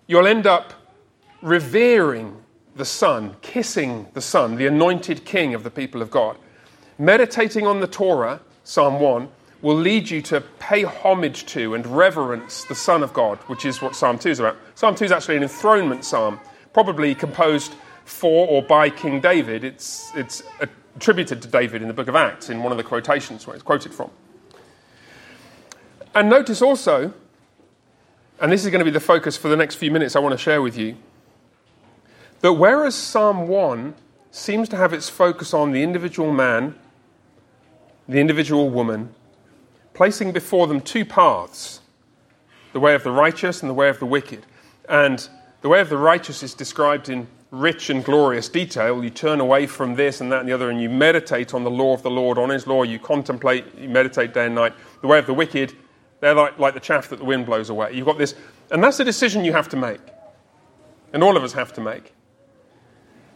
you'll 0.07 0.27
end 0.27 0.45
up 0.45 0.73
revering 1.41 2.40
the 2.75 2.85
Son, 2.85 3.35
kissing 3.41 4.07
the 4.13 4.21
Son, 4.21 4.55
the 4.55 4.67
anointed 4.67 5.25
King 5.25 5.53
of 5.53 5.63
the 5.63 5.71
people 5.71 6.01
of 6.01 6.09
God. 6.09 6.37
Meditating 6.97 7.67
on 7.67 7.79
the 7.79 7.87
Torah, 7.87 8.39
Psalm 8.63 8.99
1, 8.99 9.29
will 9.61 9.75
lead 9.75 10.09
you 10.09 10.21
to 10.21 10.41
pay 10.59 10.83
homage 10.83 11.45
to 11.45 11.73
and 11.75 11.85
reverence 11.85 12.63
the 12.65 12.75
Son 12.75 13.03
of 13.03 13.13
God, 13.13 13.37
which 13.47 13.65
is 13.65 13.81
what 13.81 13.95
Psalm 13.95 14.17
2 14.17 14.29
is 14.29 14.39
about. 14.39 14.57
Psalm 14.75 14.95
2 14.95 15.05
is 15.05 15.11
actually 15.11 15.37
an 15.37 15.43
enthronement 15.43 16.03
psalm, 16.03 16.39
probably 16.73 17.13
composed 17.13 17.73
for 18.05 18.47
or 18.47 18.61
by 18.61 18.89
King 18.89 19.21
David. 19.21 19.63
It's, 19.63 20.11
it's 20.15 20.43
attributed 20.95 21.41
to 21.43 21.47
David 21.47 21.81
in 21.81 21.87
the 21.87 21.93
book 21.93 22.07
of 22.07 22.15
Acts 22.15 22.49
in 22.49 22.63
one 22.63 22.71
of 22.71 22.77
the 22.77 22.83
quotations 22.83 23.45
where 23.45 23.55
it's 23.55 23.63
quoted 23.63 23.93
from. 23.93 24.09
And 26.13 26.29
notice 26.29 26.61
also, 26.61 27.13
and 28.39 28.51
this 28.51 28.65
is 28.65 28.71
going 28.71 28.79
to 28.79 28.85
be 28.85 28.91
the 28.91 28.99
focus 28.99 29.37
for 29.37 29.47
the 29.47 29.55
next 29.55 29.75
few 29.75 29.91
minutes 29.91 30.15
I 30.15 30.19
want 30.19 30.33
to 30.33 30.37
share 30.37 30.61
with 30.61 30.77
you, 30.77 30.97
that 32.41 32.53
whereas 32.53 32.95
Psalm 32.95 33.47
1 33.47 33.93
seems 34.31 34.69
to 34.69 34.77
have 34.77 34.93
its 34.93 35.09
focus 35.09 35.53
on 35.53 35.71
the 35.71 35.83
individual 35.83 36.31
man, 36.31 36.75
the 38.07 38.19
individual 38.19 38.69
woman, 38.69 39.13
placing 39.93 40.31
before 40.31 40.67
them 40.67 40.81
two 40.81 41.05
paths 41.05 41.81
the 42.73 42.79
way 42.79 42.95
of 42.95 43.03
the 43.03 43.11
righteous 43.11 43.61
and 43.61 43.69
the 43.69 43.73
way 43.73 43.89
of 43.89 43.99
the 43.99 44.05
wicked. 44.05 44.45
And 44.87 45.27
the 45.61 45.69
way 45.69 45.81
of 45.81 45.89
the 45.89 45.97
righteous 45.97 46.41
is 46.43 46.53
described 46.53 47.09
in 47.09 47.27
rich 47.51 47.89
and 47.89 48.03
glorious 48.03 48.47
detail. 48.47 49.03
You 49.03 49.09
turn 49.09 49.41
away 49.41 49.67
from 49.67 49.95
this 49.95 50.21
and 50.21 50.31
that 50.31 50.39
and 50.39 50.49
the 50.49 50.53
other, 50.53 50.69
and 50.69 50.81
you 50.81 50.89
meditate 50.89 51.53
on 51.53 51.63
the 51.63 51.71
law 51.71 51.93
of 51.93 52.01
the 52.01 52.09
Lord, 52.09 52.37
on 52.37 52.49
His 52.49 52.65
law. 52.65 52.83
You 52.83 52.97
contemplate, 52.97 53.65
you 53.77 53.89
meditate 53.89 54.33
day 54.33 54.45
and 54.45 54.55
night. 54.55 54.73
The 55.01 55.07
way 55.07 55.19
of 55.19 55.25
the 55.25 55.33
wicked, 55.33 55.73
they're 56.21 56.33
like, 56.33 56.57
like 56.57 56.73
the 56.73 56.79
chaff 56.79 57.09
that 57.09 57.19
the 57.19 57.25
wind 57.25 57.45
blows 57.45 57.69
away. 57.69 57.93
You've 57.93 58.05
got 58.05 58.17
this, 58.17 58.35
and 58.71 58.83
that's 58.83 58.99
a 58.99 59.05
decision 59.05 59.43
you 59.43 59.51
have 59.51 59.69
to 59.69 59.77
make. 59.77 59.99
And 61.13 61.23
all 61.23 61.35
of 61.35 61.43
us 61.43 61.51
have 61.53 61.73
to 61.73 61.81
make. 61.81 62.13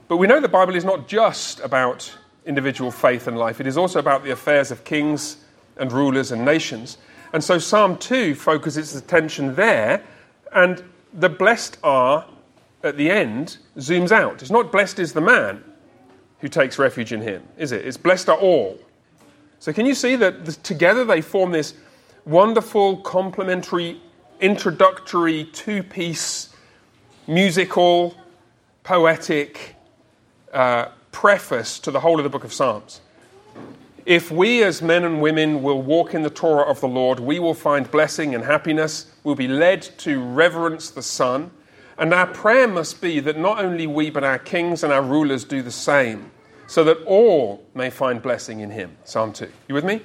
But 0.07 0.17
we 0.17 0.27
know 0.27 0.39
the 0.39 0.47
Bible 0.47 0.75
is 0.75 0.85
not 0.85 1.07
just 1.07 1.59
about 1.61 2.15
individual 2.45 2.91
faith 2.91 3.27
and 3.27 3.37
life, 3.37 3.59
it 3.59 3.65
is 3.65 3.77
also 3.77 3.99
about 3.99 4.23
the 4.23 4.31
affairs 4.31 4.69
of 4.69 4.83
kings 4.83 5.37
and 5.77 5.91
rulers 5.91 6.31
and 6.31 6.45
nations. 6.45 6.99
And 7.33 7.43
so 7.43 7.57
Psalm 7.57 7.97
2 7.97 8.35
focuses 8.35 8.93
its 8.93 9.03
attention 9.03 9.55
there, 9.55 10.03
and 10.53 10.83
the 11.13 11.29
blessed 11.29 11.77
are 11.83 12.25
at 12.83 12.97
the 12.97 13.09
end 13.09 13.57
zooms 13.77 14.11
out. 14.11 14.41
It's 14.41 14.51
not 14.51 14.71
blessed 14.71 14.99
is 14.99 15.13
the 15.13 15.21
man 15.21 15.63
who 16.39 16.47
takes 16.47 16.77
refuge 16.77 17.11
in 17.11 17.21
him, 17.21 17.41
is 17.57 17.71
it? 17.71 17.85
It's 17.85 17.97
blessed 17.97 18.29
are 18.29 18.37
all. 18.37 18.77
So 19.59 19.73
can 19.73 19.87
you 19.87 19.95
see 19.95 20.15
that 20.17 20.45
together 20.63 21.03
they 21.03 21.21
form 21.21 21.51
this 21.51 21.73
wonderful, 22.25 22.97
complementary, 22.97 23.99
introductory, 24.39 25.45
two 25.45 25.81
piece, 25.81 26.49
musical, 27.27 28.15
poetic 28.83 29.74
uh, 30.55 30.89
preface 31.11 31.77
to 31.79 31.91
the 31.91 31.99
whole 31.99 32.17
of 32.17 32.23
the 32.23 32.29
book 32.29 32.43
of 32.43 32.53
Psalms? 32.53 33.01
If 34.05 34.31
we 34.31 34.63
as 34.63 34.81
men 34.81 35.03
and 35.03 35.21
women 35.21 35.63
will 35.63 35.81
walk 35.81 36.13
in 36.13 36.21
the 36.21 36.29
Torah 36.29 36.63
of 36.63 36.79
the 36.79 36.87
Lord, 36.87 37.19
we 37.19 37.39
will 37.39 37.53
find 37.55 37.89
blessing 37.89 38.35
and 38.35 38.43
happiness. 38.43 39.11
We'll 39.23 39.35
be 39.35 39.47
led 39.47 39.81
to 39.99 40.23
reverence 40.23 40.91
the 40.91 41.01
Son. 41.01 41.51
And 41.97 42.13
our 42.13 42.27
prayer 42.27 42.67
must 42.67 43.01
be 43.01 43.19
that 43.21 43.37
not 43.37 43.63
only 43.63 43.87
we, 43.87 44.09
but 44.09 44.23
our 44.23 44.37
kings 44.37 44.83
and 44.83 44.93
our 44.93 45.01
rulers 45.01 45.43
do 45.43 45.61
the 45.61 45.71
same, 45.71 46.29
so 46.67 46.83
that 46.83 47.01
all 47.05 47.65
may 47.73 47.89
find 47.89 48.21
blessing 48.21 48.59
in 48.59 48.69
Him. 48.69 48.95
Psalm 49.05 49.33
2. 49.33 49.49
You 49.67 49.75
with 49.75 49.85
me? 49.85 50.01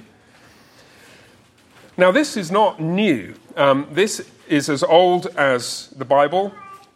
Now, 1.97 2.11
this 2.11 2.37
is 2.37 2.51
not 2.51 2.81
new. 2.81 3.35
Um, 3.57 3.87
this 3.93 4.31
is 4.49 4.71
as 4.71 4.83
old 4.83 5.27
as 5.37 5.89
the 5.97 6.05
Bible. 6.05 6.55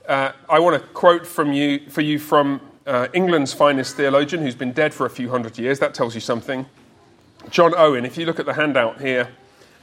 Uh, 0.08 0.32
I 0.48 0.58
want 0.58 0.80
to 0.80 0.88
quote 0.88 1.26
from 1.26 1.52
you, 1.52 1.90
for 1.90 2.00
you 2.00 2.18
from 2.18 2.60
uh, 2.86 3.08
England's 3.12 3.52
finest 3.52 3.96
theologian 3.96 4.42
who's 4.42 4.54
been 4.54 4.72
dead 4.72 4.92
for 4.92 5.06
a 5.06 5.10
few 5.10 5.30
hundred 5.30 5.58
years. 5.58 5.78
That 5.78 5.94
tells 5.94 6.14
you 6.14 6.20
something. 6.20 6.66
John 7.50 7.74
Owen, 7.76 8.04
if 8.04 8.16
you 8.16 8.26
look 8.26 8.38
at 8.38 8.46
the 8.46 8.54
handout 8.54 9.00
here, 9.00 9.28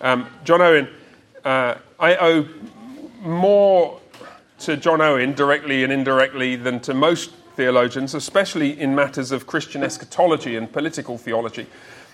um, 0.01 0.27
John 0.43 0.62
Owen, 0.62 0.88
uh, 1.43 1.75
I 2.00 2.15
owe 2.17 2.48
more 3.22 4.00
to 4.60 4.77
John 4.77 5.01
Owen 5.01 5.34
directly 5.34 5.84
and 5.84 5.91
indirectly 5.91 6.55
than 6.55 6.79
to 6.81 6.93
most 6.93 7.31
theologians, 7.55 8.13
especially 8.13 8.79
in 8.79 8.96
matters 8.96 9.31
of 9.31 9.48
Christian 9.48 9.84
eschatology 9.84 10.55
and 10.55 10.72
political 10.72 11.17
theology. 11.17 11.67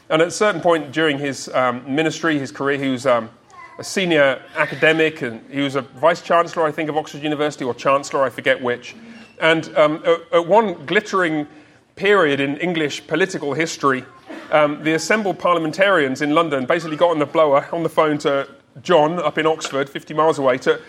And 0.10 0.22
at 0.22 0.29
a 0.29 0.32
certain 0.32 0.62
point 0.62 0.91
during 0.91 1.20
his 1.20 1.50
um, 1.50 1.84
ministry, 1.94 2.39
his 2.39 2.51
career, 2.51 2.77
he 2.77 2.89
was 2.89 3.06
um, 3.06 3.29
a 3.77 3.84
senior 3.84 4.41
academic 4.56 5.22
and 5.22 5.44
he 5.51 5.62
was 5.62 5.75
a 5.75 5.82
vice 5.82 6.22
chancellor, 6.22 6.65
I 6.65 6.72
think, 6.72 6.89
of 6.89 6.98
Oxford 6.98 7.22
University 7.22 7.65
or 7.65 7.74
chancellor, 7.74 8.24
I 8.24 8.29
forget 8.29 8.62
which. 8.62 8.96
And 9.39 9.75
um, 9.77 10.03
at, 10.32 10.48
one 10.48 10.86
glittering 10.86 11.48
period 11.96 12.39
in 12.39 12.58
English 12.58 13.06
political 13.08 13.53
history, 13.53 14.03
um, 14.51 14.84
the 14.84 14.94
assembled 14.94 15.39
parliamentarians 15.39 16.22
in 16.22 16.34
London 16.34 16.65
basically 16.65 16.98
got 16.98 17.12
on 17.12 17.20
the 17.20 17.25
blower 17.25 17.67
on 17.72 17.84
the 17.84 17.89
phone 17.89 18.17
to 18.20 18.48
John 18.82 19.20
up 19.20 19.38
in 19.38 19.46
Oxford, 19.46 19.89
50 19.89 20.13
miles 20.13 20.39
away, 20.39 20.58
to 20.60 20.82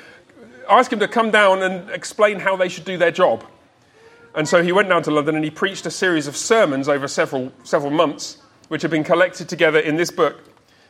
ask 0.68 0.92
him 0.92 1.00
to 1.00 1.08
come 1.08 1.30
down 1.30 1.62
and 1.62 1.90
explain 1.90 2.40
how 2.40 2.56
they 2.56 2.68
should 2.68 2.84
do 2.84 2.96
their 2.98 3.10
job. 3.10 3.44
And 4.34 4.46
so 4.46 4.62
he 4.62 4.72
went 4.72 4.88
down 4.88 5.02
to 5.04 5.10
London 5.10 5.34
and 5.34 5.44
he 5.44 5.50
preached 5.50 5.86
a 5.86 5.90
series 5.90 6.26
of 6.26 6.36
sermons 6.36 6.88
over 6.88 7.08
several, 7.08 7.52
several 7.64 7.90
months, 7.90 8.38
which 8.68 8.82
have 8.82 8.90
been 8.90 9.04
collected 9.04 9.48
together 9.48 9.78
in 9.78 9.96
this 9.96 10.10
book. 10.10 10.40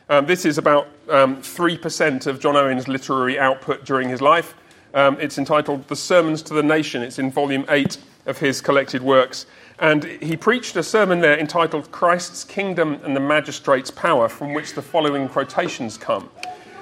Um, 0.09 0.25
this 0.25 0.45
is 0.45 0.57
about 0.57 0.87
um, 1.09 1.37
3% 1.37 2.27
of 2.27 2.39
John 2.39 2.55
Owen's 2.55 2.87
literary 2.87 3.39
output 3.39 3.85
during 3.85 4.09
his 4.09 4.21
life. 4.21 4.53
Um, 4.93 5.17
it's 5.19 5.37
entitled 5.37 5.87
The 5.87 5.95
Sermons 5.95 6.41
to 6.43 6.53
the 6.53 6.63
Nation. 6.63 7.01
It's 7.01 7.19
in 7.19 7.31
volume 7.31 7.65
8 7.69 7.97
of 8.25 8.37
his 8.37 8.61
collected 8.61 9.01
works. 9.01 9.45
And 9.79 10.03
he 10.03 10.35
preached 10.35 10.75
a 10.75 10.83
sermon 10.83 11.21
there 11.21 11.39
entitled 11.39 11.91
Christ's 11.91 12.43
Kingdom 12.43 12.99
and 13.03 13.15
the 13.15 13.19
Magistrate's 13.19 13.91
Power, 13.91 14.27
from 14.27 14.53
which 14.53 14.73
the 14.73 14.81
following 14.81 15.29
quotations 15.29 15.97
come. 15.97 16.29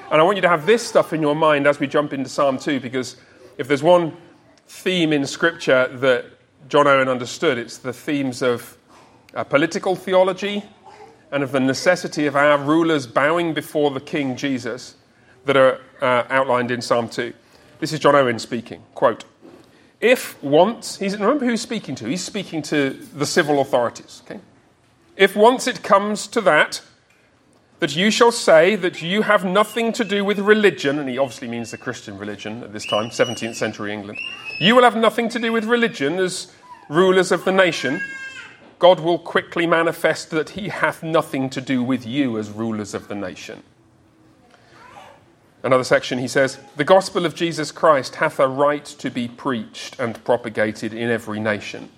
And 0.09 0.21
I 0.21 0.23
want 0.23 0.37
you 0.37 0.41
to 0.41 0.49
have 0.49 0.65
this 0.65 0.87
stuff 0.87 1.13
in 1.13 1.21
your 1.21 1.35
mind 1.35 1.67
as 1.67 1.79
we 1.79 1.87
jump 1.87 2.13
into 2.13 2.29
Psalm 2.29 2.57
2, 2.57 2.79
because 2.79 3.17
if 3.57 3.67
there's 3.67 3.83
one 3.83 4.15
theme 4.67 5.13
in 5.13 5.25
Scripture 5.25 5.87
that 5.97 6.25
John 6.69 6.87
Owen 6.87 7.07
understood, 7.07 7.57
it's 7.57 7.77
the 7.77 7.93
themes 7.93 8.41
of 8.41 8.77
uh, 9.35 9.43
political 9.43 9.95
theology 9.95 10.63
and 11.31 11.43
of 11.43 11.51
the 11.51 11.59
necessity 11.59 12.25
of 12.25 12.35
our 12.35 12.57
rulers 12.57 13.05
bowing 13.05 13.53
before 13.53 13.91
the 13.91 13.99
King 13.99 14.35
Jesus 14.35 14.95
that 15.45 15.57
are 15.57 15.81
uh, 16.01 16.23
outlined 16.29 16.71
in 16.71 16.81
Psalm 16.81 17.09
2. 17.09 17.33
This 17.79 17.93
is 17.93 17.99
John 17.99 18.15
Owen 18.15 18.39
speaking. 18.39 18.83
Quote, 18.95 19.23
if 20.01 20.41
once, 20.43 20.97
he's, 20.97 21.13
remember 21.13 21.45
who 21.45 21.51
he's 21.51 21.61
speaking 21.61 21.95
to? 21.95 22.05
He's 22.05 22.23
speaking 22.23 22.61
to 22.63 22.91
the 22.91 23.25
civil 23.25 23.61
authorities. 23.61 24.21
Okay? 24.25 24.39
If 25.15 25.35
once 25.35 25.67
it 25.67 25.83
comes 25.83 26.27
to 26.27 26.41
that, 26.41 26.81
that 27.79 27.95
you 27.95 28.09
shall 28.09 28.31
say 28.31 28.75
that 28.75 29.01
you 29.01 29.21
have 29.23 29.45
nothing 29.45 29.93
to 29.93 30.03
do 30.03 30.25
with 30.25 30.39
religion, 30.39 30.97
and 30.97 31.07
he 31.07 31.17
obviously 31.17 31.47
means 31.47 31.69
the 31.69 31.77
Christian 31.77 32.17
religion 32.17 32.63
at 32.63 32.73
this 32.73 32.85
time, 32.85 33.09
17th 33.09 33.55
century 33.55 33.93
England. 33.93 34.19
You 34.59 34.75
will 34.75 34.83
have 34.83 34.95
nothing 34.95 35.29
to 35.29 35.39
do 35.39 35.51
with 35.51 35.65
religion 35.65 36.17
as 36.17 36.51
rulers 36.89 37.31
of 37.31 37.45
the 37.45 37.51
nation. 37.51 38.01
God 38.79 38.99
will 38.99 39.19
quickly 39.19 39.67
manifest 39.67 40.31
that 40.31 40.51
he 40.51 40.69
hath 40.69 41.03
nothing 41.03 41.49
to 41.51 41.61
do 41.61 41.83
with 41.83 42.05
you 42.05 42.37
as 42.39 42.49
rulers 42.49 42.93
of 42.93 43.07
the 43.07 43.15
nation. 43.15 43.61
Another 45.67 45.83
section, 45.83 46.17
he 46.17 46.29
says, 46.29 46.59
The 46.77 46.85
gospel 46.85 47.25
of 47.25 47.35
Jesus 47.35 47.73
Christ 47.73 48.15
hath 48.15 48.39
a 48.39 48.47
right 48.47 48.85
to 48.85 49.09
be 49.11 49.27
preached 49.27 49.99
and 49.99 50.23
propagated 50.23 50.93
in 50.93 51.09
every 51.09 51.41
nation 51.41 51.89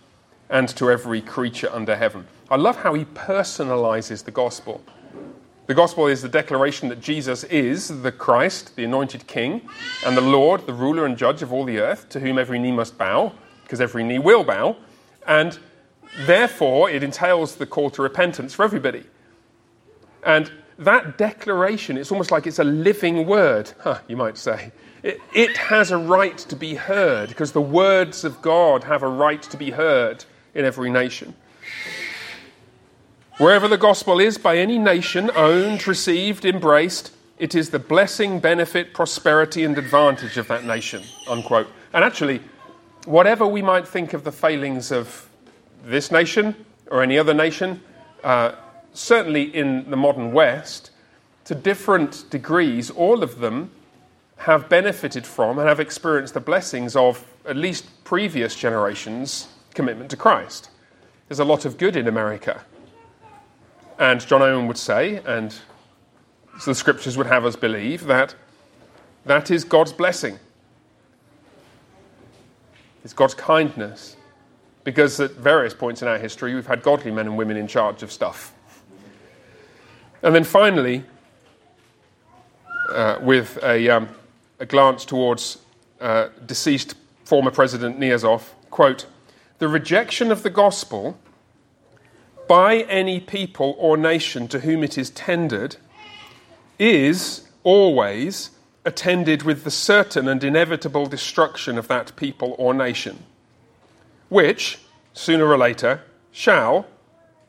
and 0.50 0.68
to 0.70 0.90
every 0.90 1.22
creature 1.22 1.70
under 1.72 1.96
heaven. 1.96 2.26
I 2.50 2.56
love 2.56 2.78
how 2.78 2.96
he 2.96 3.06
personalizes 3.06 4.24
the 4.24 4.32
gospel. 4.32 4.84
The 5.68 5.76
gospel 5.76 6.08
is 6.08 6.24
the 6.24 6.30
declaration 6.30 6.90
that 6.90 7.00
Jesus 7.00 7.44
is 7.44 8.02
the 8.02 8.12
Christ, 8.12 8.76
the 8.76 8.86
anointed 8.86 9.28
king, 9.28 9.62
and 10.04 10.18
the 10.18 10.22
Lord, 10.22 10.66
the 10.66 10.74
ruler 10.74 11.06
and 11.06 11.16
judge 11.16 11.44
of 11.44 11.54
all 11.54 11.64
the 11.64 11.78
earth, 11.78 12.10
to 12.10 12.20
whom 12.20 12.40
every 12.40 12.58
knee 12.58 12.72
must 12.72 12.98
bow, 12.98 13.34
because 13.62 13.80
every 13.80 14.04
knee 14.04 14.18
will 14.18 14.44
bow. 14.44 14.78
And 15.28 15.60
therefore, 16.26 16.90
it 16.90 17.04
entails 17.04 17.58
the 17.58 17.68
call 17.68 17.92
to 17.92 18.02
repentance 18.02 18.56
for 18.56 18.66
everybody. 18.66 19.04
And 20.26 20.52
that 20.80 21.18
declaration, 21.18 21.98
it's 21.98 22.12
almost 22.12 22.32
like 22.32 22.48
it's 22.48 22.60
a 22.60 22.64
living 22.64 23.28
word, 23.28 23.72
huh, 23.82 24.00
you 24.08 24.16
might 24.16 24.38
say. 24.38 24.72
It, 25.04 25.20
it 25.34 25.58
has 25.58 25.92
a 25.92 25.98
right 25.98 26.38
to 26.38 26.56
be 26.56 26.76
heard 26.76 27.30
because 27.30 27.52
the 27.52 27.62
words 27.62 28.24
of 28.24 28.42
God 28.42 28.86
have 28.86 29.04
a 29.04 29.08
right 29.08 29.42
to 29.44 29.58
be 29.58 29.72
heard 29.72 30.26
in 30.56 30.66
every 30.66 30.90
nation. 30.90 31.36
Wherever 33.38 33.68
the 33.68 33.78
gospel 33.78 34.20
is 34.20 34.38
by 34.38 34.58
any 34.58 34.78
nation, 34.78 35.30
owned, 35.36 35.86
received, 35.88 36.44
embraced, 36.44 37.14
it 37.38 37.56
is 37.56 37.70
the 37.70 37.80
blessing, 37.80 38.40
benefit, 38.40 38.94
prosperity, 38.94 39.64
and 39.64 39.78
advantage 39.78 40.38
of 40.38 40.48
that 40.48 40.66
nation. 40.66 41.04
Unquote. 41.28 41.68
And 41.94 42.04
actually, 42.04 42.42
whatever 43.06 43.48
we 43.48 43.62
might 43.62 43.88
think 43.88 44.14
of 44.14 44.24
the 44.24 44.32
failings 44.32 44.92
of 44.92 45.30
this 45.86 46.12
nation 46.12 46.54
or 46.92 47.02
any 47.02 47.18
other 47.18 47.34
nation, 47.34 47.82
uh, 48.24 48.54
certainly 49.00 49.44
in 49.44 49.90
the 49.90 49.96
modern 49.96 50.32
West, 50.32 50.92
to 51.46 51.56
different 51.56 52.26
degrees, 52.30 52.90
all 52.92 53.24
of 53.24 53.40
them 53.40 53.72
have 54.38 54.70
benefited 54.70 55.26
from 55.26 55.58
and 55.58 55.68
have 55.68 55.80
experienced 55.80 56.34
the 56.34 56.40
blessings 56.40 56.96
of 56.96 57.26
at 57.46 57.56
least 57.56 57.86
previous 58.04 58.56
generations' 58.56 59.48
commitment 59.74 60.10
to 60.12 60.18
Christ. 60.18 60.70
There's 61.28 61.40
a 61.40 61.46
lot 61.46 61.66
of 61.66 61.78
good 61.78 61.96
in 61.96 62.08
America. 62.08 62.64
And 63.98 64.26
John 64.26 64.42
Owen 64.42 64.68
would 64.68 64.78
say, 64.78 65.22
and 65.26 65.52
so 66.60 66.72
the 66.72 66.76
scriptures 66.76 67.18
would 67.18 67.28
have 67.28 67.46
us 67.46 67.56
believe, 67.56 68.06
that 68.06 68.36
that 69.26 69.50
is 69.50 69.64
God's 69.64 69.94
blessing. 69.94 70.40
It's 73.04 73.14
God's 73.14 73.34
kindness. 73.34 74.18
Because 74.84 75.20
at 75.20 75.32
various 75.32 75.74
points 75.74 76.02
in 76.02 76.08
our 76.08 76.18
history, 76.18 76.56
we've 76.56 76.68
had 76.68 76.82
godly 76.82 77.12
men 77.12 77.28
and 77.28 77.38
women 77.38 77.58
in 77.58 77.68
charge 77.68 78.04
of 78.04 78.12
stuff. 78.12 78.54
And 80.22 80.36
then 80.36 80.44
finally, 80.44 81.04
uh, 82.90 83.20
with 83.22 83.58
a, 83.64 83.90
um, 83.90 84.10
a, 84.60 84.66
glance 84.66 85.06
towards 85.06 85.60
uh, 86.02 86.30
deceased 86.46 86.96
former 87.24 87.52
President 87.52 88.00
Niyazov, 88.00 88.44
quote, 88.70 89.06
the 89.60 89.68
rejection 89.68 90.32
of 90.32 90.44
the 90.44 90.50
gospel 90.50 91.18
by 92.48 92.80
any 92.90 93.20
people 93.20 93.76
or 93.78 93.96
nation 93.96 94.48
to 94.48 94.60
whom 94.62 94.84
it 94.84 94.98
is 94.98 95.10
tendered 95.12 95.78
is 96.80 97.48
always 97.64 98.50
attended 98.86 99.44
with 99.44 99.64
the 99.64 99.72
certain 99.72 100.28
and 100.28 100.44
inevitable 100.44 101.06
destruction 101.06 101.78
of 101.78 101.88
that 101.88 102.16
people 102.16 102.56
or 102.58 102.74
nation, 102.74 103.24
which, 104.30 104.80
sooner 105.14 105.46
or 105.46 105.58
later, 105.58 106.02
shall, 106.32 106.88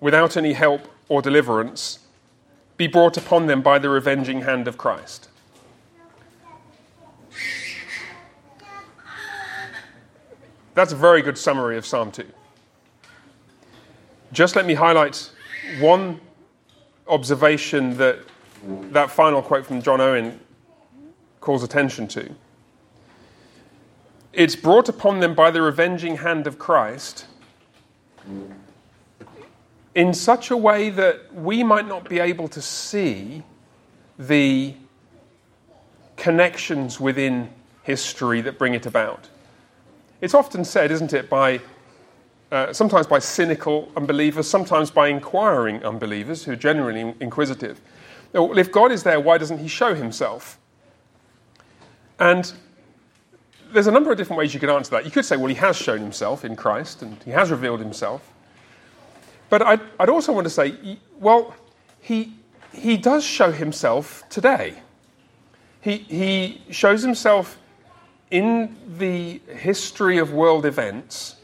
without 0.01 0.37
any 0.37 0.53
help 0.53 0.89
or 1.09 1.23
deliverance, 1.23 2.01
be 2.81 2.87
brought 2.87 3.19
upon 3.19 3.47
them 3.47 3.61
by 3.61 3.79
the 3.79 3.91
revenging 3.91 4.41
hand 4.41 4.67
of 4.67 4.79
Christ. 4.79 5.29
That's 10.73 10.91
a 10.91 10.97
very 10.97 11.21
good 11.21 11.37
summary 11.37 11.77
of 11.77 11.85
Psalm 11.85 12.11
2. 12.11 12.25
Just 14.33 14.57
let 14.57 14.65
me 14.65 14.73
highlight 14.73 15.31
one 15.79 16.23
observation 17.07 17.99
that 17.99 18.21
that 18.93 19.11
final 19.11 19.43
quote 19.43 19.67
from 19.67 19.83
John 19.83 20.01
Owen 20.01 20.41
calls 21.43 21.63
attention 21.63 22.09
to. 22.09 22.35
It's 24.33 24.57
brought 24.57 24.89
upon 24.89 25.21
them 25.21 25.35
by 25.35 25.51
the 25.51 25.61
revenging 25.61 26.17
hand 26.17 26.47
of 26.47 26.59
Christ 26.59 27.27
in 29.95 30.15
such 30.15 30.51
a 30.51 30.57
way 30.57 30.91
that 30.91 31.35
we 31.35 31.63
might 31.63 31.87
not 31.87 32.09
be 32.09 32.19
able 32.19 32.49
to 32.49 32.63
see 32.63 33.43
the 34.19 34.75
connections 36.17 37.01
within 37.01 37.51
history 37.83 38.41
that 38.43 38.59
bring 38.59 38.75
it 38.75 38.87
about. 38.87 39.29
It's 40.21 40.35
often 40.35 40.65
said, 40.65 40.91
isn't 40.91 41.13
it, 41.13 41.31
by 41.31 41.61
uh, 42.53 42.73
sometimes 42.73 43.07
by 43.07 43.19
cynical 43.19 43.91
unbelievers, 43.97 44.49
sometimes 44.49 44.91
by 44.91 45.09
inquiring 45.09 45.85
unbelievers 45.85 46.45
who 46.45 46.53
are 46.53 46.57
generally 46.57 47.15
inquisitive. 47.21 47.81
Well, 48.33 48.59
if 48.59 48.73
God 48.73 48.93
is 48.93 49.03
there, 49.03 49.21
why 49.21 49.39
doesn't 49.39 49.59
He 49.59 49.69
show 49.69 49.95
Himself? 49.95 50.59
And 52.19 52.53
there's 53.73 53.87
a 53.87 53.93
number 53.93 54.11
of 54.11 54.19
different 54.19 54.39
ways 54.39 54.53
you 54.53 54.61
could 54.61 54.69
answer 54.69 54.91
that. 54.93 55.05
You 55.05 55.11
could 55.11 55.25
say, 55.25 55.37
well, 55.37 55.47
He 55.47 55.55
has 55.55 55.77
shown 55.77 56.01
Himself 56.01 56.45
in 56.45 56.57
Christ 56.57 57.03
and 57.03 57.23
He 57.23 57.31
has 57.31 57.51
revealed 57.51 57.81
Himself. 57.81 58.33
But 59.51 59.63
I'd, 59.63 59.81
I'd 59.99 60.09
also 60.09 60.33
want 60.33 60.47
to 60.47 60.51
say, 60.51 60.99
well, 61.19 61.55
He, 62.01 62.33
he 62.73 62.97
does 62.97 63.25
show 63.25 63.53
Himself 63.53 64.25
today. 64.31 64.77
He, 65.83 65.99
he 65.99 66.63
shows 66.71 67.03
Himself 67.03 67.59
in 68.31 68.77
the 68.97 69.41
history 69.49 70.19
of 70.19 70.33
world 70.33 70.65
events 70.65 71.37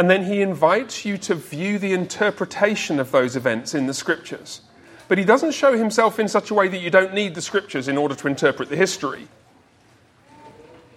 and 0.00 0.08
then 0.08 0.24
he 0.24 0.40
invites 0.40 1.04
you 1.04 1.18
to 1.18 1.34
view 1.34 1.78
the 1.78 1.92
interpretation 1.92 2.98
of 2.98 3.10
those 3.10 3.36
events 3.36 3.74
in 3.74 3.86
the 3.86 3.92
scriptures. 3.92 4.62
But 5.08 5.18
he 5.18 5.26
doesn't 5.26 5.52
show 5.52 5.76
himself 5.76 6.18
in 6.18 6.26
such 6.26 6.50
a 6.50 6.54
way 6.54 6.68
that 6.68 6.78
you 6.78 6.88
don't 6.88 7.12
need 7.12 7.34
the 7.34 7.42
scriptures 7.42 7.86
in 7.86 7.98
order 7.98 8.14
to 8.14 8.26
interpret 8.26 8.70
the 8.70 8.76
history. 8.76 9.28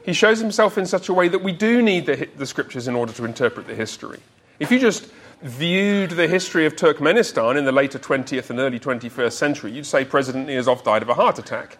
He 0.05 0.13
shows 0.13 0.39
himself 0.39 0.77
in 0.77 0.85
such 0.85 1.09
a 1.09 1.13
way 1.13 1.27
that 1.27 1.43
we 1.43 1.51
do 1.51 1.81
need 1.81 2.05
the, 2.05 2.29
the 2.37 2.45
scriptures 2.45 2.87
in 2.87 2.95
order 2.95 3.11
to 3.11 3.25
interpret 3.25 3.67
the 3.67 3.75
history. 3.75 4.21
If 4.57 4.71
you 4.71 4.79
just 4.79 5.11
viewed 5.43 6.11
the 6.11 6.27
history 6.27 6.65
of 6.65 6.75
Turkmenistan 6.75 7.57
in 7.57 7.65
the 7.65 7.71
later 7.71 7.99
20th 7.99 8.49
and 8.49 8.59
early 8.59 8.79
21st 8.79 9.33
century, 9.33 9.71
you'd 9.71 9.85
say 9.85 10.03
President 10.03 10.47
Niyazov 10.47 10.83
died 10.83 11.01
of 11.01 11.09
a 11.09 11.13
heart 11.13 11.37
attack. 11.37 11.77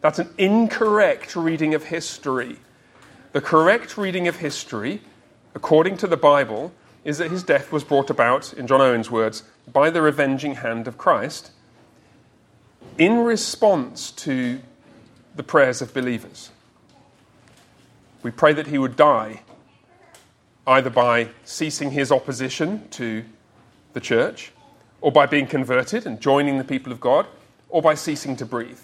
That's 0.00 0.18
an 0.18 0.30
incorrect 0.38 1.36
reading 1.36 1.74
of 1.74 1.84
history. 1.84 2.58
The 3.32 3.40
correct 3.40 3.96
reading 3.96 4.26
of 4.26 4.36
history 4.36 5.00
according 5.54 5.96
to 5.98 6.06
the 6.06 6.16
Bible, 6.16 6.72
is 7.04 7.18
that 7.18 7.30
his 7.30 7.42
death 7.42 7.70
was 7.70 7.84
brought 7.84 8.10
about, 8.10 8.52
in 8.52 8.66
John 8.66 8.80
Owen's 8.80 9.10
words, 9.10 9.44
by 9.72 9.90
the 9.90 10.02
revenging 10.02 10.56
hand 10.56 10.88
of 10.88 10.98
Christ 10.98 11.52
in 12.98 13.18
response 13.18 14.10
to 14.10 14.60
the 15.34 15.42
prayers 15.42 15.80
of 15.80 15.94
believers. 15.94 16.50
We 18.22 18.30
pray 18.30 18.52
that 18.52 18.68
he 18.68 18.78
would 18.78 18.96
die 18.96 19.42
either 20.66 20.90
by 20.90 21.28
ceasing 21.44 21.90
his 21.90 22.10
opposition 22.10 22.88
to 22.90 23.24
the 23.92 24.00
church, 24.00 24.52
or 25.00 25.12
by 25.12 25.26
being 25.26 25.46
converted 25.46 26.06
and 26.06 26.20
joining 26.20 26.58
the 26.58 26.64
people 26.64 26.90
of 26.92 27.00
God, 27.00 27.26
or 27.68 27.82
by 27.82 27.94
ceasing 27.94 28.36
to 28.36 28.46
breathe. 28.46 28.78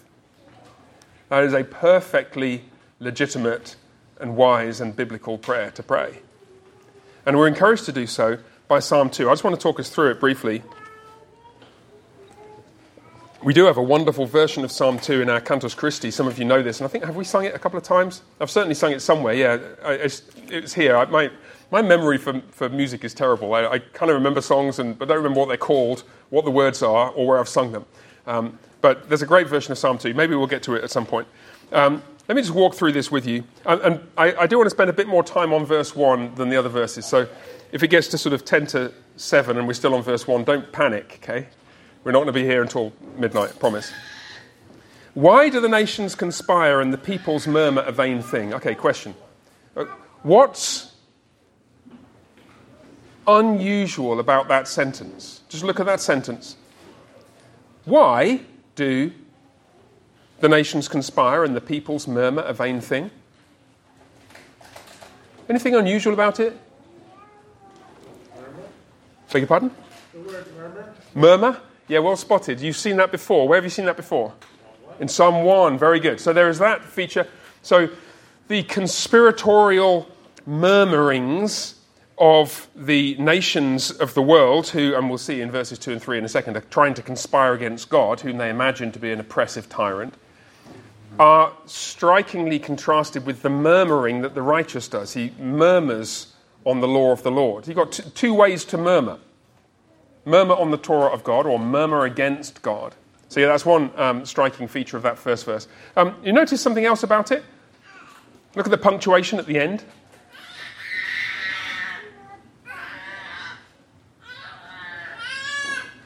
That 1.31 1.45
is 1.45 1.55
a 1.55 1.65
perfectly 1.65 2.65
legitimate 2.99 3.77
and 4.21 4.37
wise 4.37 4.81
and 4.81 4.95
biblical 4.95 5.39
prayer 5.39 5.71
to 5.71 5.83
pray. 5.83 6.19
And 7.25 7.39
we're 7.39 7.49
encouraged 7.49 7.85
to 7.87 7.93
do 7.93 8.07
so 8.07 8.39
by 8.69 8.81
Psalm 8.81 9.11
2. 9.11 9.29
I 9.29 9.33
just 9.33 9.45
want 9.45 9.57
to 9.57 9.63
talk 9.63 9.81
us 9.81 9.89
through 9.89 10.11
it 10.11 10.21
briefly. 10.21 10.63
We 13.43 13.55
do 13.55 13.65
have 13.65 13.79
a 13.79 13.83
wonderful 13.83 14.27
version 14.27 14.65
of 14.65 14.71
Psalm 14.71 14.99
2 14.99 15.23
in 15.23 15.31
our 15.31 15.41
Cantus 15.41 15.75
Christi. 15.75 16.11
Some 16.11 16.27
of 16.27 16.39
you 16.39 16.45
know 16.45 16.63
this, 16.63 16.79
and 16.79 16.85
I 16.85 16.89
think, 16.89 17.05
have 17.05 17.17
we 17.17 17.25
sung 17.25 17.47
it 17.47 17.55
a 17.55 17.59
couple 17.59 17.79
of 17.79 17.85
times? 17.85 18.23
I've 18.39 18.51
certainly 18.51 18.75
sung 18.75 18.93
it 18.93 19.01
somewhere, 19.01 19.33
yeah. 19.33 19.59
It's, 19.85 20.23
it's 20.49 20.75
here. 20.75 20.97
I, 20.97 21.07
my, 21.07 21.31
my 21.71 21.83
memory 21.83 22.19
for, 22.19 22.41
for 22.51 22.69
music 22.69 23.05
is 23.05 23.15
terrible. 23.15 23.55
I, 23.55 23.67
I, 23.67 23.79
kind 23.79 24.11
of 24.11 24.17
remember 24.17 24.41
songs, 24.41 24.79
and, 24.79 24.99
but 24.99 25.09
don't 25.09 25.19
remember 25.19 25.41
what 25.41 25.49
they're 25.49 25.57
called, 25.57 26.05
what 26.31 26.45
the 26.45 26.51
words 26.51 26.83
are, 26.83 27.11
or 27.11 27.27
where 27.27 27.39
I've 27.39 27.49
sung 27.49 27.73
them. 27.73 27.85
Um, 28.27 28.59
but 28.81 29.09
there's 29.09 29.23
a 29.23 29.27
great 29.27 29.49
version 29.49 29.73
of 29.73 29.79
Psalm 29.79 29.99
2. 29.99 30.15
Maybe 30.15 30.35
we'll 30.35 30.47
get 30.47 30.63
to 30.65 30.75
it 30.75 30.85
at 30.85 30.91
some 30.91 31.07
point. 31.07 31.29
Um, 31.73 32.03
let 32.29 32.37
me 32.37 32.43
just 32.43 32.55
walk 32.55 32.75
through 32.75 32.93
this 32.93 33.11
with 33.11 33.27
you. 33.27 33.45
And, 33.67 33.81
and 33.83 34.01
I, 34.17 34.35
I, 34.35 34.47
do 34.47 34.57
want 34.57 34.67
to 34.67 34.71
spend 34.71 34.89
a 34.89 34.93
bit 34.93 35.09
more 35.09 35.23
time 35.23 35.53
on 35.53 35.67
verse 35.67 35.95
1 35.97 36.37
than 36.37 36.49
the 36.49 36.57
other 36.57 36.69
verses. 36.69 37.07
So 37.07 37.29
if 37.73 37.83
it 37.83 37.89
gets 37.89 38.09
to 38.09 38.19
sort 38.19 38.33
of 38.33 38.45
10 38.45 38.67
to 38.69 38.93
7 39.17 39.59
and 39.59 39.67
we're 39.67 39.75
still 39.75 39.95
on 39.95 40.03
verse 40.03 40.27
1, 40.27 40.45
don't 40.45 40.71
panic, 40.73 41.21
okay? 41.23 41.49
We're 42.05 42.13
not 42.13 42.19
going 42.19 42.29
to 42.29 42.33
be 42.33 42.45
here 42.45 42.63
until 42.63 42.93
midnight, 43.17 43.59
promise. 43.59 43.93
Why 45.15 45.49
do 45.49 45.61
the 45.61 45.69
nations 45.69 46.15
conspire 46.15 46.81
and 46.81 46.93
the 46.93 46.99
peoples 46.99 47.47
murmur 47.47 47.83
a 47.83 47.93
vain 47.93 48.23
thing? 48.23 48.55
Okay, 48.55 48.75
question. 48.75 49.15
Uh, 49.77 49.87
what's 50.23 50.90
unusual 53.39 54.21
about 54.21 54.49
that 54.49 54.69
sentence? 54.69 55.43
Just 55.49 55.65
look 55.65 55.81
at 55.81 55.87
that 55.87 56.01
sentence. 56.01 56.57
Why 57.85 58.41
do 58.75 59.13
the 60.41 60.49
nations 60.49 60.89
conspire 60.89 61.45
and 61.45 61.55
the 61.55 61.61
peoples 61.61 62.09
murmur 62.09 62.43
a 62.43 62.53
vain 62.53 62.81
thing. 62.81 63.11
Anything 65.49 65.75
unusual 65.75 66.15
about 66.15 66.41
it? 66.41 66.57
Murmur. 68.35 68.63
Beg 69.33 69.43
your 69.43 69.47
pardon? 69.47 69.71
The 70.13 70.21
word 70.21 70.47
murmur. 70.57 70.95
Murmur? 71.15 71.61
Yeah, 71.89 71.99
well 71.99 72.17
spotted. 72.17 72.61
You've 72.61 72.77
seen 72.77 72.97
that 72.97 73.13
before. 73.13 73.49
Where 73.49 73.57
have 73.57 73.65
you 73.65 73.71
seen 73.71 73.85
that 73.85 73.97
before? 73.97 74.33
In 74.99 75.09
Psalm 75.09 75.45
1. 75.45 75.79
Very 75.79 76.01
good. 76.01 76.21
So 76.21 76.33
there 76.33 76.49
is 76.49 76.59
that 76.59 76.85
feature. 76.85 77.27
So 77.63 77.89
the 78.49 78.63
conspiratorial 78.63 80.09
murmurings 80.47 81.75
of 82.21 82.69
the 82.77 83.17
nations 83.17 83.91
of 83.91 84.15
the 84.15 84.23
world, 84.23 84.69
who, 84.69 84.95
and 84.95 85.09
we'll 85.09 85.19
see 85.19 85.41
in 85.41 85.51
verses 85.51 85.79
2 85.79 85.93
and 85.93 86.03
3 86.03 86.19
in 86.19 86.25
a 86.25 86.29
second, 86.29 86.57
are 86.57 86.61
trying 86.61 86.95
to 86.95 87.03
conspire 87.03 87.55
against 87.55 87.89
God, 87.89 88.21
whom 88.21 88.37
they 88.37 88.51
imagine 88.51 88.93
to 88.93 88.99
be 88.99 89.11
an 89.11 89.19
oppressive 89.19 89.69
tyrant 89.69 90.15
are 91.19 91.53
strikingly 91.67 92.59
contrasted 92.59 93.27
with 93.27 93.43
the 93.43 93.51
murmuring 93.51 94.23
that 94.23 94.35
the 94.35 94.43
righteous 94.43 94.89
does. 94.89 95.13
He 95.13 95.33
murmurs 95.39 96.35
on 96.65 96.81
the 96.81 96.89
law 96.89 97.11
of 97.11 97.23
the 97.23 97.31
Lord. 97.31 97.67
You've 97.67 97.77
got 97.77 97.93
t- 97.93 98.05
two 98.15 98.33
ways 98.33 98.65
to 98.67 98.79
murmur 98.79 99.19
murmur 100.25 100.55
on 100.55 100.71
the 100.71 100.77
Torah 100.77 101.11
of 101.11 101.25
God 101.25 101.47
or 101.47 101.59
murmur 101.59 102.05
against 102.05 102.63
God. 102.63 102.95
So, 103.29 103.41
yeah, 103.41 103.47
that's 103.47 103.65
one 103.65 103.91
um, 103.97 104.25
striking 104.25 104.67
feature 104.69 104.97
of 104.97 105.03
that 105.03 105.19
first 105.19 105.45
verse. 105.45 105.69
Um, 105.97 106.17
you 106.23 106.33
notice 106.33 106.61
something 106.61 106.85
else 106.85 107.03
about 107.03 107.31
it? 107.31 107.45
Look 108.55 108.67
at 108.67 108.71
the 108.71 108.79
punctuation 108.79 109.39
at 109.39 109.47
the 109.47 109.59
end. 109.59 109.85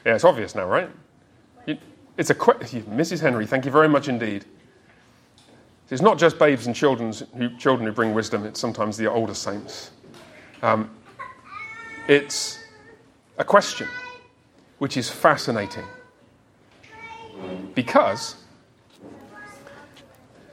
Yeah, 0.05 0.13
it's 0.13 0.23
obvious 0.23 0.55
now, 0.55 0.67
right? 0.67 0.89
It's 2.17 2.29
a 2.29 2.35
question. 2.35 2.83
Mrs. 2.83 3.19
Henry, 3.19 3.45
thank 3.45 3.65
you 3.65 3.71
very 3.71 3.89
much 3.89 4.07
indeed. 4.07 4.45
It's 5.89 6.01
not 6.01 6.17
just 6.17 6.39
babes 6.39 6.65
and 6.65 6.75
children 6.75 7.13
who, 7.37 7.49
children 7.57 7.85
who 7.85 7.93
bring 7.93 8.13
wisdom, 8.13 8.45
it's 8.45 8.59
sometimes 8.59 8.97
the 8.97 9.09
older 9.09 9.33
saints. 9.33 9.91
Um, 10.61 10.89
it's 12.07 12.63
a 13.37 13.43
question 13.43 13.87
which 14.77 14.95
is 14.95 15.09
fascinating 15.09 15.83
because 17.75 18.35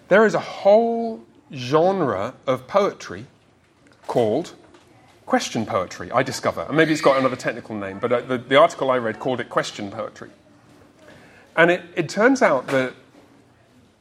there 0.08 0.26
is 0.26 0.34
a 0.34 0.40
whole 0.40 1.22
genre 1.54 2.34
of 2.46 2.66
poetry 2.66 3.26
called 4.06 4.54
question 5.26 5.64
poetry, 5.66 6.11
I 6.12 6.22
discover. 6.22 6.62
And 6.62 6.76
maybe 6.76 6.92
it's 6.92 7.00
got 7.00 7.18
another 7.18 7.37
technical 7.37 7.74
name, 7.76 7.98
but 7.98 8.12
uh, 8.12 8.20
the, 8.20 8.38
the 8.38 8.56
article 8.56 8.90
I 8.90 8.98
read 8.98 9.18
called 9.18 9.40
it 9.40 9.48
question 9.48 9.90
poetry. 9.90 10.30
And 11.56 11.70
it, 11.70 11.82
it 11.96 12.08
turns 12.08 12.42
out 12.42 12.66
that 12.68 12.94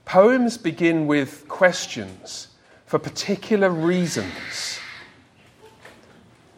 poems 0.06 0.58
begin 0.58 1.08
with 1.08 1.48
questions 1.48 2.48
for 2.86 3.00
particular 3.00 3.70
reasons. 3.70 4.80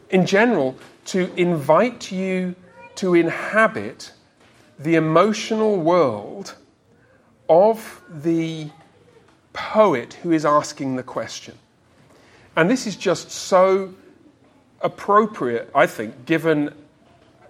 In 0.09 0.25
general, 0.25 0.77
to 1.05 1.33
invite 1.35 2.11
you 2.11 2.55
to 2.95 3.15
inhabit 3.15 4.11
the 4.79 4.95
emotional 4.95 5.77
world 5.77 6.55
of 7.49 8.01
the 8.09 8.69
poet 9.53 10.13
who 10.23 10.31
is 10.31 10.45
asking 10.45 10.95
the 10.95 11.03
question. 11.03 11.57
And 12.55 12.69
this 12.69 12.87
is 12.87 12.95
just 12.95 13.31
so 13.31 13.93
appropriate, 14.83 15.71
I 15.73 15.87
think, 15.87 16.25
given 16.25 16.73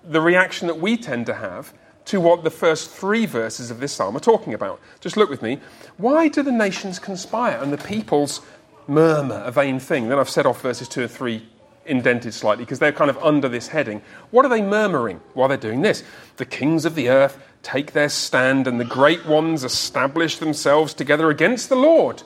the 0.03 0.21
reaction 0.21 0.67
that 0.67 0.79
we 0.79 0.97
tend 0.97 1.25
to 1.25 1.33
have 1.33 1.73
to 2.05 2.19
what 2.19 2.43
the 2.43 2.51
first 2.51 2.89
three 2.89 3.25
verses 3.25 3.71
of 3.71 3.79
this 3.79 3.93
psalm 3.93 4.15
are 4.15 4.21
talking 4.21 4.53
about. 4.53 4.79
Just 4.99 5.17
look 5.17 5.29
with 5.29 5.41
me. 5.41 5.59
Why 5.97 6.27
do 6.27 6.43
the 6.43 6.51
nations 6.51 6.99
conspire 6.99 7.57
and 7.61 7.71
the 7.71 7.77
peoples 7.77 8.41
murmur 8.87 9.41
a 9.45 9.51
vain 9.51 9.79
thing? 9.79 10.09
Then 10.09 10.19
I've 10.19 10.29
set 10.29 10.45
off 10.45 10.61
verses 10.61 10.87
two 10.87 11.03
and 11.03 11.11
three 11.11 11.47
indented 11.85 12.33
slightly 12.33 12.65
because 12.65 12.79
they're 12.79 12.91
kind 12.91 13.09
of 13.09 13.17
under 13.17 13.49
this 13.49 13.69
heading. 13.69 14.01
What 14.31 14.45
are 14.45 14.49
they 14.49 14.61
murmuring 14.61 15.21
while 15.33 15.47
they're 15.47 15.57
doing 15.57 15.81
this? 15.81 16.03
The 16.37 16.45
kings 16.45 16.85
of 16.85 16.95
the 16.95 17.09
earth 17.09 17.41
take 17.61 17.93
their 17.93 18.09
stand, 18.09 18.67
and 18.67 18.79
the 18.79 18.85
great 18.85 19.25
ones 19.25 19.63
establish 19.63 20.37
themselves 20.37 20.93
together 20.93 21.29
against 21.29 21.69
the 21.69 21.75
Lord 21.75 22.23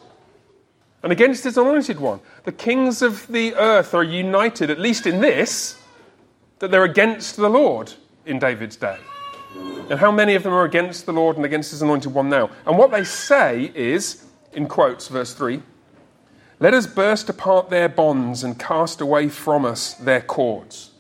and 1.04 1.12
against 1.12 1.44
his 1.44 1.58
anointed 1.58 2.00
one. 2.00 2.20
The 2.44 2.52
kings 2.52 3.02
of 3.02 3.28
the 3.28 3.54
earth 3.56 3.94
are 3.94 4.04
united, 4.04 4.70
at 4.70 4.80
least 4.80 5.06
in 5.06 5.22
this, 5.22 5.82
that 6.60 6.72
they're 6.72 6.84
against 6.84 7.36
the 7.36 7.50
Lord 7.50 7.94
in 8.26 8.40
David's 8.40 8.76
day. 8.76 8.98
And 9.90 10.00
how 10.00 10.12
many 10.12 10.36
of 10.36 10.44
them 10.44 10.54
are 10.54 10.66
against 10.66 11.06
the 11.06 11.14
Lord 11.14 11.38
and 11.38 11.46
against 11.46 11.72
his 11.72 11.82
anointed 11.82 12.14
one 12.14 12.30
now? 12.30 12.50
And 12.66 12.78
what 12.78 12.92
they 12.92 13.04
say 13.04 13.72
is, 13.74 14.26
in 14.54 14.68
quotes, 14.68 15.08
verse 15.08 15.34
3 15.34 15.62
Let 16.60 16.74
us 16.74 16.88
burst 16.88 17.30
apart 17.30 17.70
their 17.70 17.88
bonds 17.88 18.44
and 18.44 18.60
cast 18.60 19.00
away 19.00 19.30
from 19.30 19.66
us 19.66 19.94
their 19.94 20.22
cords. 20.22 20.92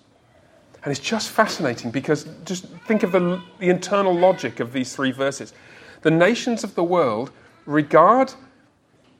And 0.83 0.91
it's 0.91 1.01
just 1.01 1.31
fascinating 1.31 1.91
because 1.91 2.25
just 2.45 2.65
think 2.87 3.03
of 3.03 3.11
the, 3.11 3.41
the 3.59 3.69
internal 3.69 4.13
logic 4.13 4.61
of 4.61 4.71
these 4.71 4.95
three 4.95 5.11
verses. 5.11 5.53
The 6.01 6.11
nations 6.11 6.63
of 6.63 6.75
the 6.75 6.83
world 6.83 7.31
regard 7.65 8.33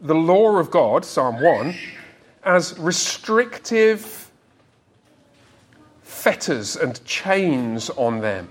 the 0.01 0.15
law 0.15 0.57
of 0.57 0.69
God, 0.71 1.03
Psalm 1.05 1.41
1, 1.41 1.75
as 2.43 2.77
restrictive 2.77 4.31
fetters 6.01 6.75
and 6.75 7.03
chains 7.05 7.89
on 7.91 8.21
them, 8.21 8.49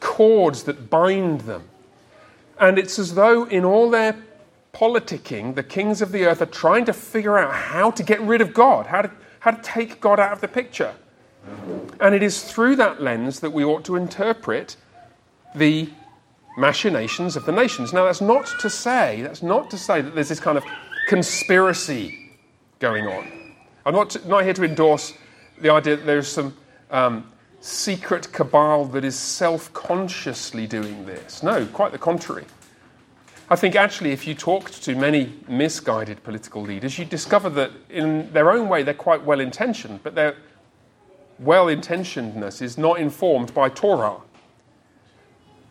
cords 0.00 0.64
that 0.64 0.90
bind 0.90 1.42
them. 1.42 1.64
And 2.58 2.78
it's 2.78 2.98
as 2.98 3.14
though 3.14 3.44
in 3.44 3.64
all 3.64 3.90
their 3.90 4.16
politicking, 4.72 5.54
the 5.54 5.62
kings 5.62 6.02
of 6.02 6.12
the 6.12 6.24
earth 6.24 6.42
are 6.42 6.46
trying 6.46 6.84
to 6.86 6.92
figure 6.92 7.38
out 7.38 7.54
how 7.54 7.90
to 7.90 8.02
get 8.02 8.20
rid 8.20 8.40
of 8.40 8.52
God, 8.52 8.86
how 8.86 9.02
to, 9.02 9.10
how 9.40 9.52
to 9.52 9.62
take 9.62 10.00
God 10.00 10.18
out 10.18 10.32
of 10.32 10.40
the 10.40 10.48
picture. 10.48 10.94
And 12.00 12.14
it 12.14 12.22
is 12.22 12.42
through 12.42 12.76
that 12.76 13.02
lens 13.02 13.40
that 13.40 13.50
we 13.50 13.64
ought 13.64 13.84
to 13.84 13.96
interpret 13.96 14.76
the 15.54 15.90
machinations 16.56 17.36
of 17.36 17.44
the 17.46 17.52
nations. 17.52 17.92
Now, 17.92 18.04
that's 18.04 18.20
not 18.20 18.46
to 18.60 18.70
say, 18.70 19.22
that's 19.22 19.42
not 19.42 19.70
to 19.70 19.78
say 19.78 20.00
that 20.00 20.14
there's 20.14 20.28
this 20.28 20.40
kind 20.40 20.58
of 20.58 20.64
conspiracy 21.08 22.30
going 22.78 23.06
on. 23.06 23.54
I'm 23.86 23.94
not, 23.94 24.10
to, 24.10 24.28
not 24.28 24.44
here 24.44 24.54
to 24.54 24.64
endorse 24.64 25.14
the 25.60 25.70
idea 25.70 25.96
that 25.96 26.06
there's 26.06 26.28
some 26.28 26.56
um, 26.90 27.30
secret 27.60 28.32
cabal 28.32 28.84
that 28.86 29.04
is 29.04 29.18
self 29.18 29.72
consciously 29.72 30.66
doing 30.66 31.06
this. 31.06 31.42
No, 31.42 31.66
quite 31.66 31.92
the 31.92 31.98
contrary. 31.98 32.44
I 33.50 33.56
think 33.56 33.76
actually, 33.76 34.12
if 34.12 34.26
you 34.26 34.34
talked 34.34 34.82
to 34.84 34.94
many 34.94 35.34
misguided 35.48 36.22
political 36.24 36.62
leaders, 36.62 36.98
you'd 36.98 37.10
discover 37.10 37.50
that 37.50 37.72
in 37.90 38.32
their 38.32 38.50
own 38.50 38.68
way 38.68 38.82
they're 38.82 38.94
quite 38.94 39.22
well 39.22 39.40
intentioned, 39.40 40.00
but 40.02 40.14
they're 40.14 40.36
well 41.38 41.66
intentionedness 41.66 42.62
is 42.62 42.78
not 42.78 42.98
informed 42.98 43.52
by 43.52 43.68
Torah. 43.68 44.16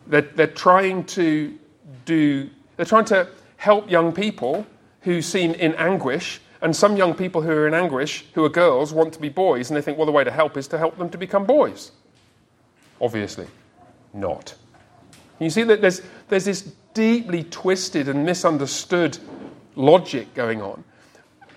They're, 0.06 0.22
they're 0.22 0.46
trying 0.46 1.04
to 1.04 1.58
do, 2.04 2.50
they're 2.76 2.86
trying 2.86 3.06
to 3.06 3.28
help 3.56 3.90
young 3.90 4.12
people 4.12 4.66
who 5.02 5.22
seem 5.22 5.52
in 5.52 5.74
anguish, 5.74 6.40
and 6.62 6.74
some 6.74 6.96
young 6.96 7.14
people 7.14 7.42
who 7.42 7.50
are 7.50 7.68
in 7.68 7.74
anguish, 7.74 8.24
who 8.34 8.44
are 8.44 8.48
girls, 8.48 8.92
want 8.92 9.12
to 9.12 9.20
be 9.20 9.28
boys, 9.28 9.70
and 9.70 9.76
they 9.76 9.82
think, 9.82 9.98
well, 9.98 10.06
the 10.06 10.12
way 10.12 10.24
to 10.24 10.30
help 10.30 10.56
is 10.56 10.68
to 10.68 10.78
help 10.78 10.96
them 10.98 11.10
to 11.10 11.18
become 11.18 11.44
boys. 11.44 11.92
Obviously, 13.00 13.46
not. 14.12 14.54
You 15.38 15.50
see 15.50 15.62
that 15.64 15.80
there's, 15.80 16.00
there's 16.28 16.44
this 16.44 16.62
deeply 16.94 17.44
twisted 17.44 18.08
and 18.08 18.24
misunderstood 18.24 19.18
logic 19.74 20.32
going 20.34 20.62
on. 20.62 20.84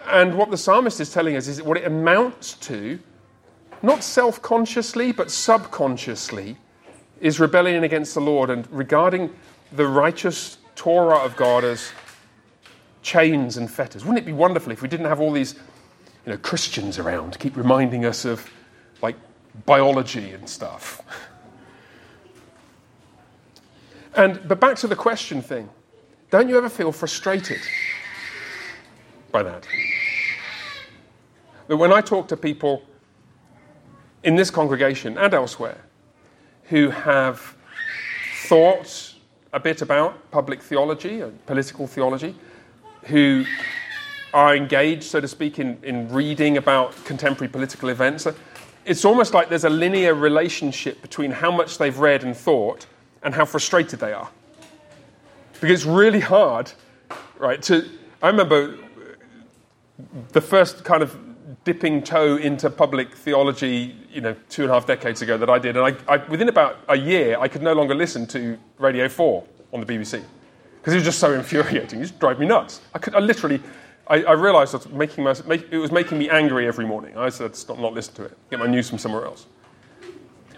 And 0.08 0.38
what 0.38 0.52
the 0.52 0.58
psalmist 0.58 1.00
is 1.00 1.14
telling 1.14 1.36
us 1.36 1.48
is 1.48 1.62
what 1.62 1.78
it 1.78 1.86
amounts 1.86 2.54
to 2.54 3.00
not 3.82 4.04
self 4.04 4.42
consciously, 4.42 5.12
but 5.12 5.30
subconsciously, 5.30 6.58
is 7.22 7.40
rebellion 7.40 7.84
against 7.84 8.14
the 8.14 8.22
Lord 8.22 8.50
and 8.50 8.68
regarding 8.72 9.34
the 9.72 9.88
righteous 9.88 10.58
Torah 10.76 11.18
of 11.18 11.36
God 11.36 11.64
as 11.64 11.92
chains 13.02 13.58
and 13.58 13.70
fetters. 13.70 14.04
Wouldn't 14.04 14.20
it 14.20 14.26
be 14.26 14.34
wonderful 14.34 14.72
if 14.72 14.82
we 14.82 14.88
didn't 14.88 15.08
have 15.08 15.20
all 15.20 15.32
these 15.32 15.56
you 16.26 16.34
know, 16.34 16.38
Christians 16.38 17.00
around 17.00 17.40
keep 17.40 17.56
reminding 17.56 18.06
us 18.06 18.26
of 18.26 18.50
like 19.02 19.16
biology 19.66 20.32
and 20.32 20.48
stuff? 20.48 21.02
And 24.18 24.48
but 24.48 24.60
back 24.60 24.76
to 24.78 24.88
the 24.88 24.96
question 24.96 25.44
thing. 25.44 25.70
Don't 26.32 26.50
you 26.50 26.58
ever 26.58 26.70
feel 26.70 26.92
frustrated 26.92 27.62
by 29.32 29.44
that? 29.44 29.68
That 31.68 31.78
when 31.78 31.94
I 31.94 32.02
talk 32.02 32.28
to 32.30 32.38
people 32.38 32.82
in 34.24 34.36
this 34.36 34.50
congregation 34.50 35.20
and 35.20 35.34
elsewhere 35.34 35.87
who 36.70 36.90
have 36.90 37.56
thought 38.48 39.14
a 39.54 39.60
bit 39.60 39.82
about 39.82 40.32
public 40.32 40.62
theology 40.62 41.22
and 41.22 41.46
political 41.46 41.88
theology, 41.88 42.36
who 43.04 43.46
are 44.34 44.56
engaged, 44.56 45.04
so 45.04 45.20
to 45.20 45.28
speak, 45.28 45.60
in, 45.60 45.78
in 45.84 46.12
reading 46.12 46.58
about 46.58 46.94
contemporary 47.06 47.52
political 47.52 47.90
events. 47.90 48.28
It's 48.86 49.06
almost 49.06 49.34
like 49.34 49.50
there's 49.50 49.64
a 49.64 49.70
linear 49.70 50.14
relationship 50.14 51.02
between 51.02 51.32
how 51.32 51.52
much 51.52 51.78
they've 51.78 51.98
read 51.98 52.24
and 52.24 52.36
thought 52.36 52.86
and 53.24 53.34
how 53.34 53.46
frustrated 53.46 54.00
they 54.00 54.14
are. 54.14 54.30
Because 55.54 55.72
it's 55.72 55.86
really 55.86 56.20
hard, 56.20 56.72
right? 57.38 57.62
To 57.64 57.90
I 58.22 58.28
remember 58.28 58.78
the 60.32 60.42
first 60.42 60.84
kind 60.84 61.02
of 61.02 61.18
dipping 61.68 62.02
toe 62.02 62.38
into 62.38 62.70
public 62.70 63.14
theology, 63.14 63.94
you 64.10 64.22
know, 64.22 64.34
two 64.48 64.62
and 64.62 64.72
a 64.72 64.74
half 64.74 64.88
decades 64.88 65.22
ago 65.22 65.38
that 65.38 65.50
I 65.50 65.60
did. 65.60 65.76
And 65.76 65.86
I, 65.86 66.14
I, 66.14 66.16
within 66.30 66.48
about 66.48 66.78
a 66.88 66.96
year, 66.96 67.38
I 67.38 67.50
could 67.50 67.62
no 67.62 67.74
longer 67.74 67.94
listen 67.94 68.26
to 68.28 68.58
Radio 68.78 69.10
4 69.10 69.44
on 69.74 69.82
the 69.82 69.86
BBC 69.86 70.24
because 70.78 70.94
it 70.94 70.96
was 70.96 71.04
just 71.04 71.20
so 71.20 71.34
infuriating. 71.42 72.00
It 72.00 72.04
just 72.04 72.20
drove 72.20 72.40
me 72.40 72.46
nuts. 72.46 72.80
I, 72.94 73.00
could, 73.00 73.16
I 73.16 73.20
literally, 73.20 73.60
I, 74.08 74.24
I 74.24 74.32
realized 74.32 74.76
it 74.76 74.86
was, 74.86 74.94
making 74.94 75.26
my, 75.26 75.36
make, 75.46 75.68
it 75.70 75.78
was 75.78 75.92
making 75.92 76.18
me 76.18 76.30
angry 76.30 76.70
every 76.70 76.86
morning. 76.86 77.18
I 77.18 77.28
said, 77.28 77.54
stop, 77.54 77.80
not 77.80 77.92
listen 77.92 78.14
to 78.14 78.24
it, 78.24 78.38
get 78.50 78.60
my 78.60 78.68
news 78.68 78.88
from 78.88 78.98
somewhere 78.98 79.26
else. 79.26 79.46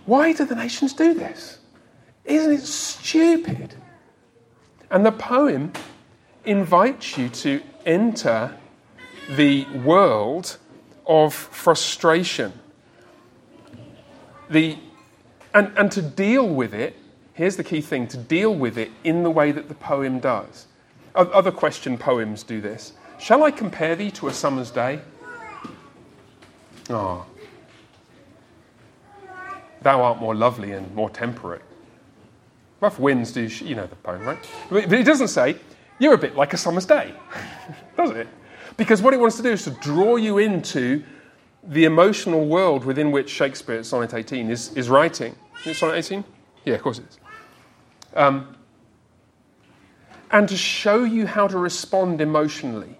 Why 0.06 0.32
do 0.32 0.45
the 0.45 0.54
nations 0.54 0.93
do 0.93 1.15
this? 1.15 1.58
Isn't 2.24 2.52
it 2.52 2.62
stupid? 2.62 3.74
And 4.91 5.04
the 5.04 5.12
poem 5.12 5.74
invites 6.45 7.17
you 7.17 7.30
to 7.30 7.62
enter 7.88 8.56
the 9.32 9.65
world 9.84 10.60
of 11.10 11.34
frustration. 11.34 12.54
The, 14.50 14.78
and, 15.54 15.74
and 15.76 15.91
to 15.91 16.02
deal 16.02 16.48
with 16.48 16.74
it, 16.74 16.95
here's 17.34 17.58
the 17.58 17.63
key 17.63 17.82
thing 17.82 18.08
to 18.10 18.17
deal 18.17 18.54
with 18.54 18.78
it 18.78 18.91
in 19.04 19.24
the 19.24 19.32
way 19.32 19.52
that 19.52 19.67
the 19.67 19.74
poem 19.74 20.19
does. 20.19 20.67
Other 21.15 21.52
question 21.52 21.98
poems 21.98 22.43
do 22.43 22.62
this. 22.62 22.93
Shall 23.19 23.43
I 23.43 23.52
compare 23.52 23.95
thee 23.95 24.12
to 24.12 24.28
a 24.28 24.34
summer's 24.34 24.72
day? 24.72 25.02
Ah. 26.89 27.26
Oh. 27.26 27.26
Thou 29.82 30.02
art 30.02 30.19
more 30.19 30.36
lovely 30.36 30.72
and 30.74 30.93
more 30.93 31.10
temperate. 31.10 31.62
Rough 32.82 33.00
winds 33.00 33.32
do, 33.32 33.50
sh- 33.50 33.62
you 33.63 33.76
know 33.76 33.88
the 33.88 33.95
poem, 33.95 34.24
right? 34.24 34.38
But 34.69 34.93
it 34.93 35.06
doesn't 35.06 35.30
say, 35.30 35.58
You're 36.00 36.13
a 36.13 36.17
bit 36.17 36.36
like 36.36 36.54
a 36.54 36.58
summer's 36.58 36.86
day, 36.86 37.13
does 37.98 38.12
it? 38.12 38.28
Because 38.80 39.02
what 39.02 39.13
it 39.13 39.20
wants 39.20 39.36
to 39.36 39.44
do 39.44 39.50
is 39.50 39.65
to 39.65 39.72
draw 39.72 40.15
you 40.15 40.38
into 40.38 41.04
the 41.63 41.84
emotional 41.84 42.48
world 42.48 42.86
within 42.86 43.12
which 43.12 43.30
Shakespeare, 43.30 43.84
Sonnet 43.84 44.13
18, 44.13 44.50
is, 44.50 44.74
is 44.74 44.89
writing. 44.89 45.36
Is 45.65 45.78
Sonnet 45.78 45.98
18? 45.98 46.24
Yeah, 46.63 46.76
of 46.76 46.82
course 46.82 47.00
it 47.00 47.06
is. 47.10 47.20
Um, 48.15 48.56
and 50.32 50.48
to 50.48 50.56
show 50.56 51.04
you 51.04 51.28
how 51.28 51.46
to 51.46 51.58
respond 51.58 52.22
emotionally 52.22 52.96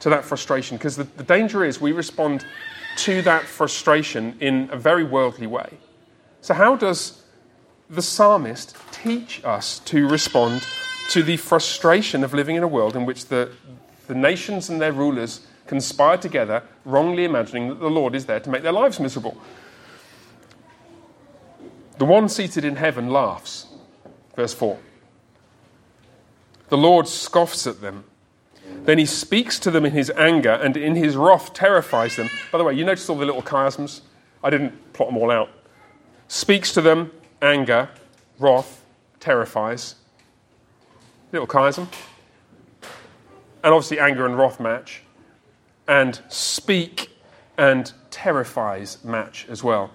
to 0.00 0.10
that 0.10 0.22
frustration. 0.22 0.76
Because 0.76 0.96
the, 0.96 1.04
the 1.04 1.24
danger 1.24 1.64
is 1.64 1.80
we 1.80 1.92
respond 1.92 2.44
to 2.96 3.22
that 3.22 3.44
frustration 3.44 4.36
in 4.38 4.68
a 4.70 4.76
very 4.76 5.04
worldly 5.04 5.46
way. 5.46 5.78
So, 6.42 6.52
how 6.52 6.76
does 6.76 7.22
the 7.88 8.02
psalmist 8.02 8.76
teach 8.92 9.42
us 9.44 9.78
to 9.80 10.06
respond 10.06 10.62
to 11.10 11.22
the 11.22 11.38
frustration 11.38 12.22
of 12.22 12.34
living 12.34 12.56
in 12.56 12.62
a 12.62 12.68
world 12.68 12.94
in 12.96 13.06
which 13.06 13.26
the, 13.26 13.50
the 14.10 14.16
nations 14.16 14.68
and 14.68 14.80
their 14.80 14.92
rulers 14.92 15.46
conspire 15.68 16.16
together, 16.16 16.64
wrongly 16.84 17.24
imagining 17.24 17.68
that 17.68 17.78
the 17.78 17.88
Lord 17.88 18.16
is 18.16 18.26
there 18.26 18.40
to 18.40 18.50
make 18.50 18.64
their 18.64 18.72
lives 18.72 18.98
miserable? 18.98 19.40
The 21.98 22.04
one 22.04 22.28
seated 22.28 22.64
in 22.64 22.74
heaven 22.74 23.10
laughs. 23.10 23.68
Verse 24.34 24.52
4. 24.52 24.76
The 26.70 26.76
Lord 26.76 27.06
scoffs 27.06 27.68
at 27.68 27.80
them. 27.80 28.02
Then 28.82 28.98
he 28.98 29.06
speaks 29.06 29.60
to 29.60 29.70
them 29.70 29.86
in 29.86 29.92
his 29.92 30.10
anger 30.16 30.50
and 30.50 30.76
in 30.76 30.96
his 30.96 31.16
wrath 31.16 31.54
terrifies 31.54 32.16
them. 32.16 32.30
By 32.50 32.58
the 32.58 32.64
way, 32.64 32.74
you 32.74 32.84
notice 32.84 33.08
all 33.08 33.16
the 33.16 33.26
little 33.26 33.42
chiasms? 33.42 34.00
I 34.42 34.50
didn't 34.50 34.92
plot 34.92 35.10
them 35.10 35.18
all 35.18 35.30
out. 35.30 35.50
Speaks 36.26 36.72
to 36.72 36.80
them, 36.80 37.12
anger, 37.40 37.90
wrath, 38.40 38.84
terrifies. 39.20 39.94
Little 41.30 41.46
chiasm. 41.46 41.86
And 43.62 43.74
obviously, 43.74 43.98
anger 43.98 44.26
and 44.26 44.38
wrath 44.38 44.60
match. 44.60 45.02
And 45.86 46.20
speak 46.28 47.10
and 47.58 47.92
terrifies 48.10 49.04
match 49.04 49.46
as 49.48 49.62
well. 49.62 49.90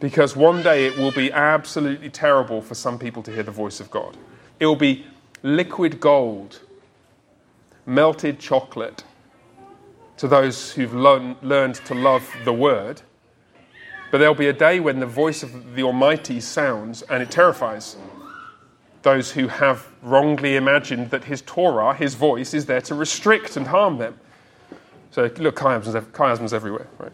Because 0.00 0.34
one 0.34 0.62
day 0.62 0.86
it 0.86 0.96
will 0.96 1.12
be 1.12 1.32
absolutely 1.32 2.10
terrible 2.10 2.60
for 2.62 2.74
some 2.74 2.98
people 2.98 3.22
to 3.22 3.32
hear 3.32 3.42
the 3.42 3.50
voice 3.50 3.80
of 3.80 3.90
God. 3.90 4.16
It 4.58 4.66
will 4.66 4.76
be 4.76 5.06
liquid 5.42 6.00
gold, 6.00 6.60
melted 7.86 8.38
chocolate 8.38 9.04
to 10.18 10.28
those 10.28 10.72
who've 10.72 10.92
learn, 10.92 11.36
learned 11.40 11.76
to 11.76 11.94
love 11.94 12.30
the 12.44 12.52
Word. 12.52 13.00
But 14.10 14.18
there'll 14.18 14.34
be 14.34 14.48
a 14.48 14.52
day 14.52 14.80
when 14.80 15.00
the 15.00 15.06
voice 15.06 15.42
of 15.42 15.74
the 15.74 15.82
Almighty 15.82 16.40
sounds 16.40 17.02
and 17.02 17.22
it 17.22 17.30
terrifies 17.30 17.96
those 19.02 19.32
who 19.32 19.48
have 19.48 19.88
wrongly 20.02 20.56
imagined 20.56 21.10
that 21.10 21.24
His 21.24 21.42
Torah, 21.42 21.94
His 21.94 22.14
voice, 22.14 22.54
is 22.54 22.66
there 22.66 22.80
to 22.82 22.94
restrict 22.94 23.56
and 23.56 23.66
harm 23.66 23.98
them. 23.98 24.18
So, 25.10 25.30
look, 25.38 25.56
chiasms, 25.56 26.00
chiasms 26.12 26.52
everywhere, 26.52 26.86
right? 26.98 27.12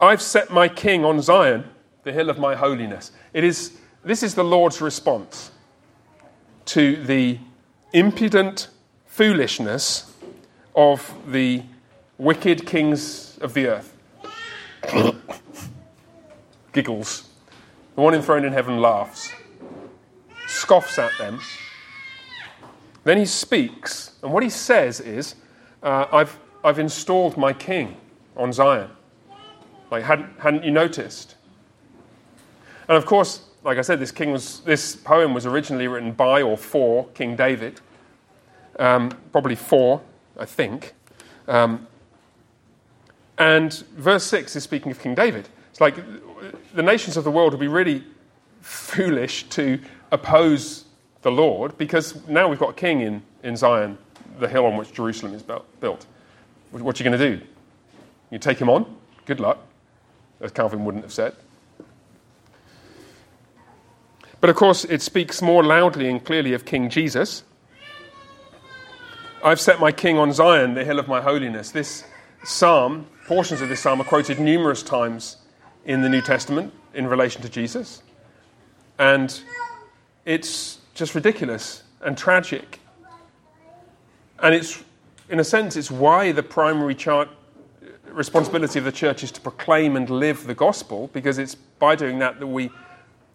I've 0.00 0.22
set 0.22 0.50
my 0.50 0.68
king 0.68 1.04
on 1.04 1.20
Zion, 1.20 1.64
the 2.04 2.12
hill 2.12 2.30
of 2.30 2.38
my 2.38 2.54
holiness. 2.54 3.12
It 3.34 3.44
is, 3.44 3.78
this 4.02 4.22
is 4.22 4.34
the 4.34 4.44
Lord's 4.44 4.80
response 4.80 5.50
to 6.66 7.02
the 7.04 7.38
impudent 7.92 8.68
foolishness 9.06 10.14
of 10.74 11.12
the 11.26 11.62
wicked 12.16 12.66
kings 12.66 13.36
of 13.38 13.52
the 13.52 13.66
earth. 13.66 13.96
Giggles. 16.72 17.28
The 17.96 18.00
one 18.00 18.14
enthroned 18.14 18.46
in 18.46 18.52
heaven 18.52 18.80
laughs, 18.80 19.30
scoffs 20.60 20.98
at 20.98 21.10
them. 21.18 21.40
Then 23.04 23.18
he 23.18 23.24
speaks, 23.24 24.12
and 24.22 24.32
what 24.32 24.42
he 24.42 24.50
says 24.50 25.00
is, 25.00 25.34
uh, 25.82 26.06
I've, 26.12 26.38
I've 26.62 26.78
installed 26.78 27.36
my 27.36 27.52
king 27.52 27.96
on 28.36 28.52
Zion. 28.52 28.90
Like, 29.90 30.04
hadn't, 30.04 30.38
hadn't 30.38 30.64
you 30.64 30.70
noticed? 30.70 31.36
And 32.88 32.96
of 32.96 33.06
course, 33.06 33.42
like 33.64 33.78
I 33.78 33.82
said, 33.82 33.98
this, 33.98 34.12
king 34.12 34.32
was, 34.32 34.60
this 34.60 34.96
poem 34.96 35.32
was 35.34 35.46
originally 35.46 35.88
written 35.88 36.12
by 36.12 36.42
or 36.42 36.56
for 36.56 37.06
King 37.08 37.36
David. 37.36 37.80
Um, 38.78 39.10
probably 39.32 39.56
for, 39.56 40.00
I 40.38 40.44
think. 40.44 40.94
Um, 41.48 41.86
and 43.38 43.72
verse 43.96 44.24
6 44.24 44.56
is 44.56 44.62
speaking 44.62 44.92
of 44.92 45.00
King 45.00 45.14
David. 45.14 45.48
It's 45.70 45.80
like 45.80 45.96
the 46.74 46.82
nations 46.82 47.16
of 47.16 47.24
the 47.24 47.30
world 47.30 47.52
would 47.52 47.60
be 47.60 47.68
really 47.68 48.04
foolish 48.60 49.44
to 49.50 49.80
oppose 50.12 50.84
the 51.22 51.30
Lord 51.30 51.76
because 51.78 52.26
now 52.28 52.48
we've 52.48 52.58
got 52.58 52.70
a 52.70 52.74
king 52.74 53.00
in, 53.00 53.22
in 53.42 53.56
Zion, 53.56 53.98
the 54.38 54.48
hill 54.48 54.66
on 54.66 54.76
which 54.76 54.92
Jerusalem 54.92 55.34
is 55.34 55.42
built. 55.42 56.06
What 56.70 57.00
are 57.00 57.02
you 57.02 57.10
going 57.10 57.18
to 57.18 57.36
do? 57.36 57.44
You 58.30 58.38
take 58.38 58.58
him 58.58 58.68
on? 58.68 58.96
Good 59.26 59.40
luck, 59.40 59.58
as 60.40 60.52
Calvin 60.52 60.84
wouldn't 60.84 61.04
have 61.04 61.12
said. 61.12 61.34
But 64.40 64.48
of 64.48 64.56
course, 64.56 64.84
it 64.84 65.02
speaks 65.02 65.42
more 65.42 65.62
loudly 65.62 66.08
and 66.08 66.24
clearly 66.24 66.54
of 66.54 66.64
King 66.64 66.88
Jesus. 66.88 67.42
I've 69.44 69.60
set 69.60 69.80
my 69.80 69.92
king 69.92 70.18
on 70.18 70.32
Zion, 70.32 70.74
the 70.74 70.84
hill 70.84 70.98
of 70.98 71.08
my 71.08 71.20
holiness. 71.20 71.70
This 71.70 72.04
psalm, 72.44 73.06
portions 73.26 73.60
of 73.60 73.68
this 73.68 73.80
psalm, 73.80 74.00
are 74.00 74.04
quoted 74.04 74.38
numerous 74.38 74.82
times 74.82 75.36
in 75.84 76.02
the 76.02 76.08
New 76.08 76.20
Testament 76.20 76.72
in 76.94 77.06
relation 77.06 77.42
to 77.42 77.48
Jesus. 77.48 78.02
And 78.98 79.42
it's 80.30 80.78
just 80.94 81.16
ridiculous 81.16 81.82
and 82.02 82.16
tragic. 82.16 82.78
And 84.38 84.54
it's, 84.54 84.80
in 85.28 85.40
a 85.40 85.44
sense, 85.44 85.74
it's 85.74 85.90
why 85.90 86.30
the 86.30 86.42
primary 86.42 86.94
chart 86.94 87.28
responsibility 88.12 88.78
of 88.78 88.84
the 88.84 88.92
church 88.92 89.24
is 89.24 89.32
to 89.32 89.40
proclaim 89.40 89.96
and 89.96 90.08
live 90.08 90.46
the 90.46 90.54
gospel, 90.54 91.10
because 91.12 91.38
it's 91.38 91.56
by 91.56 91.96
doing 91.96 92.20
that 92.20 92.38
that 92.38 92.46
we 92.46 92.70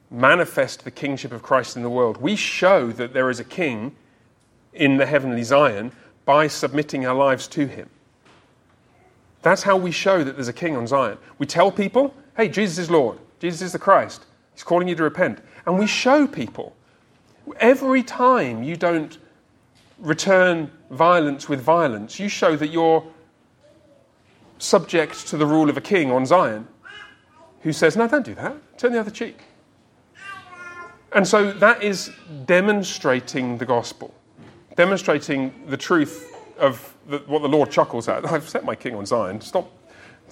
manifest 0.09 0.85
the 0.85 0.91
kingship 0.91 1.33
of 1.33 1.43
Christ 1.43 1.75
in 1.75 1.83
the 1.83 1.89
world. 1.89 2.15
We 2.15 2.37
show 2.37 2.93
that 2.93 3.11
there 3.11 3.29
is 3.29 3.41
a 3.41 3.43
king 3.43 3.93
in 4.73 4.95
the 4.95 5.05
heavenly 5.05 5.43
Zion 5.43 5.91
by 6.23 6.47
submitting 6.47 7.05
our 7.05 7.15
lives 7.15 7.45
to 7.49 7.67
him. 7.67 7.89
That's 9.41 9.63
how 9.63 9.75
we 9.75 9.91
show 9.91 10.23
that 10.23 10.35
there's 10.35 10.47
a 10.47 10.53
king 10.53 10.77
on 10.77 10.87
Zion. 10.87 11.17
We 11.39 11.45
tell 11.45 11.71
people, 11.71 12.13
hey, 12.37 12.47
Jesus 12.47 12.77
is 12.77 12.89
Lord, 12.89 13.19
Jesus 13.39 13.61
is 13.61 13.71
the 13.73 13.79
Christ, 13.79 14.25
he's 14.53 14.63
calling 14.63 14.87
you 14.87 14.95
to 14.95 15.03
repent. 15.03 15.39
And 15.65 15.77
we 15.77 15.87
show 15.87 16.25
people. 16.25 16.73
Every 17.59 18.03
time 18.03 18.63
you 18.63 18.75
don't 18.75 19.17
return 19.99 20.71
violence 20.91 21.47
with 21.47 21.61
violence, 21.61 22.19
you 22.19 22.29
show 22.29 22.55
that 22.55 22.67
you're 22.67 23.03
subject 24.57 25.27
to 25.27 25.37
the 25.37 25.45
rule 25.45 25.69
of 25.69 25.77
a 25.77 25.81
king 25.81 26.11
on 26.11 26.25
Zion 26.25 26.67
who 27.61 27.73
says, 27.73 27.97
no, 27.97 28.07
don't 28.07 28.25
do 28.25 28.35
that, 28.35 28.55
turn 28.77 28.93
the 28.93 28.99
other 28.99 29.11
cheek. 29.11 29.39
And 31.13 31.27
so 31.27 31.51
that 31.53 31.81
is 31.81 32.11
demonstrating 32.45 33.57
the 33.57 33.65
gospel, 33.65 34.13
demonstrating 34.75 35.53
the 35.67 35.77
truth 35.77 36.35
of 36.59 36.93
the, 37.07 37.19
what 37.19 37.41
the 37.41 37.47
Lord 37.47 37.71
chuckles 37.71 38.07
at. 38.07 38.25
I've 38.31 38.47
set 38.49 38.65
my 38.65 38.75
king 38.75 38.95
on 38.95 39.05
Zion. 39.05 39.41
Stop, 39.41 39.71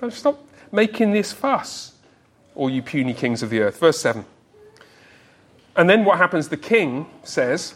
stop 0.09 0.45
making 0.71 1.11
this 1.11 1.31
fuss, 1.31 1.93
all 2.55 2.69
you 2.69 2.81
puny 2.81 3.13
kings 3.13 3.41
of 3.43 3.49
the 3.49 3.61
earth. 3.61 3.79
Verse 3.79 3.99
7. 3.99 4.25
And 5.75 5.89
then 5.89 6.05
what 6.05 6.17
happens? 6.17 6.49
The 6.49 6.57
king 6.57 7.07
says, 7.23 7.75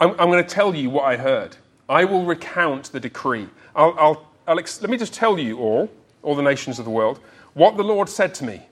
I'm, 0.00 0.10
I'm 0.12 0.30
going 0.30 0.42
to 0.42 0.48
tell 0.48 0.74
you 0.74 0.90
what 0.90 1.04
I 1.04 1.16
heard. 1.16 1.56
I 1.88 2.04
will 2.04 2.24
recount 2.24 2.92
the 2.92 3.00
decree. 3.00 3.48
I'll, 3.74 3.94
I'll, 3.98 4.28
I'll 4.46 4.58
ex- 4.58 4.80
let 4.80 4.90
me 4.90 4.96
just 4.96 5.14
tell 5.14 5.38
you 5.38 5.58
all, 5.58 5.90
all 6.22 6.34
the 6.34 6.42
nations 6.42 6.78
of 6.78 6.84
the 6.84 6.90
world, 6.90 7.20
what 7.54 7.76
the 7.76 7.84
Lord 7.84 8.08
said 8.08 8.34
to 8.36 8.44
me. 8.44 8.62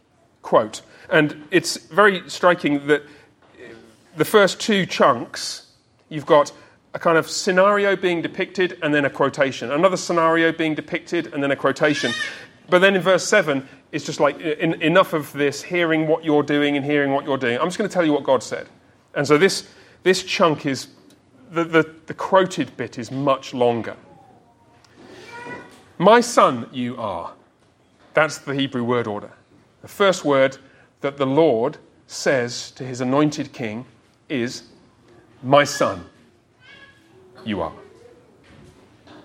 Quote, 0.42 0.82
and 1.10 1.44
it's 1.50 1.76
very 1.76 2.28
striking 2.28 2.86
that 2.86 3.02
uh, 3.02 3.74
the 4.16 4.24
first 4.24 4.60
two 4.60 4.86
chunks, 4.86 5.66
you've 6.08 6.26
got 6.26 6.52
a 6.94 6.98
kind 6.98 7.18
of 7.18 7.28
scenario 7.28 7.96
being 7.96 8.22
depicted 8.22 8.78
and 8.82 8.94
then 8.94 9.04
a 9.04 9.10
quotation, 9.10 9.70
another 9.70 9.96
scenario 9.96 10.52
being 10.52 10.74
depicted 10.74 11.32
and 11.34 11.42
then 11.42 11.50
a 11.50 11.56
quotation. 11.56 12.12
But 12.68 12.80
then 12.80 12.94
in 12.94 13.00
verse 13.00 13.26
7, 13.26 13.66
it's 13.92 14.04
just 14.04 14.20
like 14.20 14.36
uh, 14.36 14.56
in, 14.58 14.74
enough 14.82 15.12
of 15.12 15.32
this, 15.32 15.62
hearing 15.62 16.06
what 16.06 16.24
you're 16.24 16.42
doing 16.42 16.76
and 16.76 16.84
hearing 16.84 17.12
what 17.12 17.24
you're 17.24 17.38
doing. 17.38 17.58
I'm 17.58 17.66
just 17.66 17.78
going 17.78 17.88
to 17.88 17.94
tell 17.94 18.04
you 18.04 18.12
what 18.12 18.24
God 18.24 18.42
said. 18.42 18.68
And 19.14 19.26
so 19.26 19.38
this, 19.38 19.68
this 20.02 20.22
chunk 20.22 20.66
is, 20.66 20.88
the, 21.50 21.64
the, 21.64 21.94
the 22.06 22.14
quoted 22.14 22.76
bit 22.76 22.98
is 22.98 23.10
much 23.10 23.54
longer. 23.54 23.96
My 25.96 26.20
son, 26.20 26.68
you 26.72 26.96
are. 26.96 27.32
That's 28.14 28.38
the 28.38 28.54
Hebrew 28.54 28.84
word 28.84 29.06
order. 29.06 29.30
The 29.82 29.88
first 29.88 30.24
word 30.24 30.58
that 31.00 31.16
the 31.16 31.26
Lord 31.26 31.78
says 32.06 32.70
to 32.72 32.84
his 32.84 33.00
anointed 33.00 33.52
king 33.52 33.86
is, 34.28 34.64
My 35.42 35.64
son, 35.64 36.04
you 37.44 37.60
are. 37.62 37.72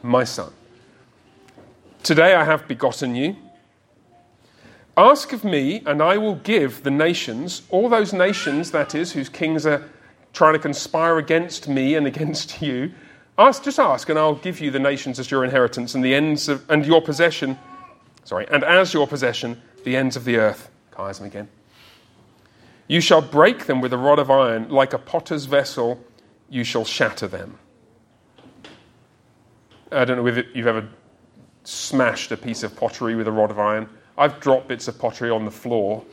My 0.02 0.24
son. 0.24 0.52
Today 2.04 2.36
I 2.36 2.44
have 2.44 2.68
begotten 2.68 3.16
you. 3.16 3.38
Ask 4.98 5.32
of 5.32 5.46
me, 5.46 5.82
and 5.86 6.02
I 6.02 6.18
will 6.18 6.36
give 6.36 6.84
the 6.84 6.92
nations, 6.92 7.62
all 7.70 7.88
those 7.88 8.12
nations, 8.12 8.72
that 8.72 8.94
is, 8.94 9.14
whose 9.14 9.30
kings 9.30 9.66
are 9.66 9.90
trying 10.34 10.54
to 10.54 10.60
conspire 10.60 11.18
against 11.18 11.70
me 11.70 11.96
and 11.96 12.06
against 12.14 12.62
you. 12.62 12.92
Ask, 13.38 13.64
just 13.64 13.80
ask, 13.80 14.10
and 14.10 14.20
I'll 14.20 14.36
give 14.36 14.60
you 14.60 14.70
the 14.70 14.80
nations 14.80 15.18
as 15.18 15.32
your 15.32 15.46
inheritance 15.46 15.96
and 15.96 16.04
the 16.04 16.14
ends 16.14 16.50
of, 16.50 16.70
and 16.70 16.86
your 16.86 17.02
possession. 17.02 17.58
Sorry, 18.26 18.48
and 18.52 18.66
as 18.66 18.94
your 18.94 19.08
possession, 19.08 19.62
the 19.86 19.96
ends 19.96 20.18
of 20.18 20.26
the 20.26 20.36
earth. 20.36 20.70
Chiasm 20.92 21.26
again. 21.26 21.48
You 22.88 23.00
shall 23.00 23.22
break 23.22 23.66
them 23.66 23.80
with 23.80 23.94
a 23.94 23.98
rod 23.98 24.20
of 24.20 24.30
iron, 24.30 24.70
like 24.70 24.92
a 24.92 25.00
potter's 25.00 25.46
vessel, 25.46 26.04
you 26.50 26.66
shall 26.66 26.84
shatter 26.84 27.28
them. 27.28 27.58
I 29.90 30.04
don't 30.04 30.18
know 30.18 30.28
if 30.28 30.46
you've 30.54 30.68
ever 30.68 30.90
smashed 31.64 32.32
a 32.32 32.38
piece 32.38 32.64
of 32.64 32.76
pottery 32.76 33.16
with 33.16 33.28
a 33.28 33.32
rod 33.32 33.52
of 33.52 33.60
iron. 33.60 33.88
I've 34.18 34.40
dropped 34.40 34.68
bits 34.68 34.88
of 34.88 35.00
pottery 35.00 35.30
on 35.30 35.46
the 35.46 35.52
floor. 35.52 36.04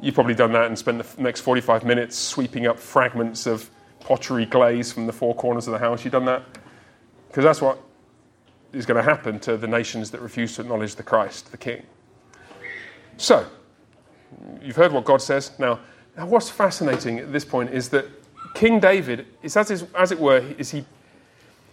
You've 0.00 0.14
probably 0.14 0.34
done 0.34 0.52
that 0.52 0.66
and 0.66 0.78
spent 0.78 1.02
the 1.02 1.22
next 1.22 1.40
45 1.40 1.84
minutes 1.84 2.16
sweeping 2.16 2.66
up 2.66 2.78
fragments 2.78 3.46
of 3.46 3.68
pottery 4.00 4.46
glaze 4.46 4.92
from 4.92 5.06
the 5.06 5.12
four 5.12 5.34
corners 5.34 5.66
of 5.66 5.72
the 5.72 5.78
house. 5.78 6.04
You've 6.04 6.12
done 6.12 6.24
that? 6.26 6.42
Because 7.28 7.44
that's 7.44 7.60
what 7.60 7.78
is 8.72 8.86
going 8.86 8.96
to 8.96 9.08
happen 9.08 9.38
to 9.40 9.56
the 9.56 9.66
nations 9.66 10.10
that 10.10 10.20
refuse 10.20 10.54
to 10.56 10.62
acknowledge 10.62 10.94
the 10.94 11.02
Christ, 11.02 11.50
the 11.50 11.56
King. 11.56 11.84
So, 13.16 13.46
you've 14.62 14.76
heard 14.76 14.92
what 14.92 15.04
God 15.04 15.20
says. 15.20 15.52
Now, 15.58 15.80
now 16.16 16.26
what's 16.26 16.48
fascinating 16.48 17.18
at 17.18 17.32
this 17.32 17.44
point 17.44 17.70
is 17.70 17.88
that 17.90 18.06
King 18.54 18.80
David, 18.80 19.26
is 19.42 19.56
as, 19.56 19.70
is, 19.70 19.84
as 19.94 20.12
it 20.12 20.18
were, 20.18 20.38
is 20.58 20.70
he, 20.70 20.84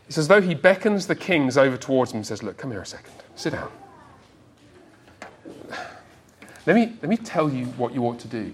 it's 0.07 0.17
as 0.17 0.27
though 0.27 0.41
he 0.41 0.53
beckons 0.53 1.07
the 1.07 1.15
kings 1.15 1.57
over 1.57 1.77
towards 1.77 2.11
him 2.11 2.17
and 2.17 2.27
says, 2.27 2.43
Look, 2.43 2.57
come 2.57 2.71
here 2.71 2.81
a 2.81 2.85
second, 2.85 3.13
sit 3.35 3.53
down. 3.53 3.71
Let 6.65 6.75
me, 6.75 6.93
let 7.01 7.09
me 7.09 7.17
tell 7.17 7.47
you 7.47 7.65
what 7.77 7.93
you 7.93 8.01
ought 8.07 8.17
to 8.21 8.27
do. 8.27 8.51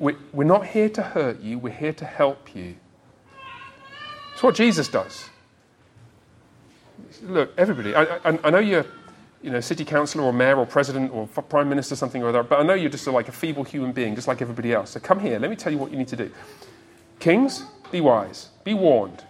We're, 0.00 0.16
we're 0.32 0.42
not 0.42 0.66
here 0.66 0.88
to 0.88 1.02
hurt 1.02 1.40
you, 1.40 1.60
we're 1.60 1.72
here 1.72 1.92
to 1.92 2.04
help 2.04 2.56
you. 2.56 2.74
It's 4.32 4.42
what 4.42 4.56
Jesus 4.56 4.88
does. 4.88 5.30
Look, 7.22 7.52
everybody, 7.56 7.94
I, 7.94 8.02
I, 8.02 8.38
I 8.42 8.50
know 8.50 8.58
you're 8.58 8.84
you 9.44 9.50
know, 9.50 9.60
city 9.60 9.84
councillor 9.84 10.24
or 10.24 10.32
mayor 10.32 10.56
or 10.56 10.64
president 10.64 11.12
or 11.12 11.26
prime 11.26 11.68
minister, 11.68 11.94
something 11.94 12.22
or 12.22 12.30
other, 12.30 12.42
but 12.42 12.58
I 12.58 12.62
know 12.62 12.72
you're 12.72 12.88
just 12.88 13.06
like 13.06 13.28
a 13.28 13.32
feeble 13.32 13.62
human 13.62 13.92
being, 13.92 14.14
just 14.14 14.26
like 14.26 14.40
everybody 14.40 14.72
else. 14.72 14.92
So 14.92 15.00
come 15.00 15.20
here, 15.20 15.38
let 15.38 15.50
me 15.50 15.56
tell 15.56 15.70
you 15.70 15.76
what 15.76 15.90
you 15.90 15.98
need 15.98 16.08
to 16.08 16.16
do. 16.16 16.30
Kings, 17.18 17.62
be 17.92 18.00
wise, 18.00 18.48
be 18.64 18.72
warned, 18.72 19.22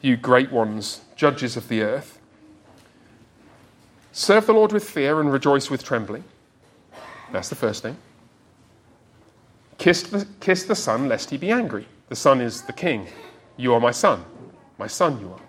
you 0.00 0.16
great 0.16 0.50
ones, 0.50 1.00
judges 1.16 1.56
of 1.56 1.68
the 1.68 1.82
earth. 1.82 2.18
Serve 4.12 4.46
the 4.46 4.52
Lord 4.52 4.72
with 4.72 4.88
fear 4.88 5.20
and 5.20 5.32
rejoice 5.32 5.70
with 5.70 5.84
trembling. 5.84 6.24
That's 7.32 7.48
the 7.48 7.54
first 7.54 7.82
thing. 7.82 7.96
Kiss 9.78 10.02
the, 10.02 10.26
kiss 10.40 10.64
the 10.64 10.74
Son, 10.74 11.08
lest 11.08 11.30
he 11.30 11.36
be 11.36 11.50
angry. 11.50 11.86
The 12.08 12.16
Son 12.16 12.40
is 12.40 12.62
the 12.62 12.72
King. 12.72 13.06
You 13.56 13.72
are 13.74 13.80
my 13.80 13.92
Son. 13.92 14.24
My 14.78 14.86
Son, 14.86 15.20
you 15.20 15.32
are. 15.32 15.40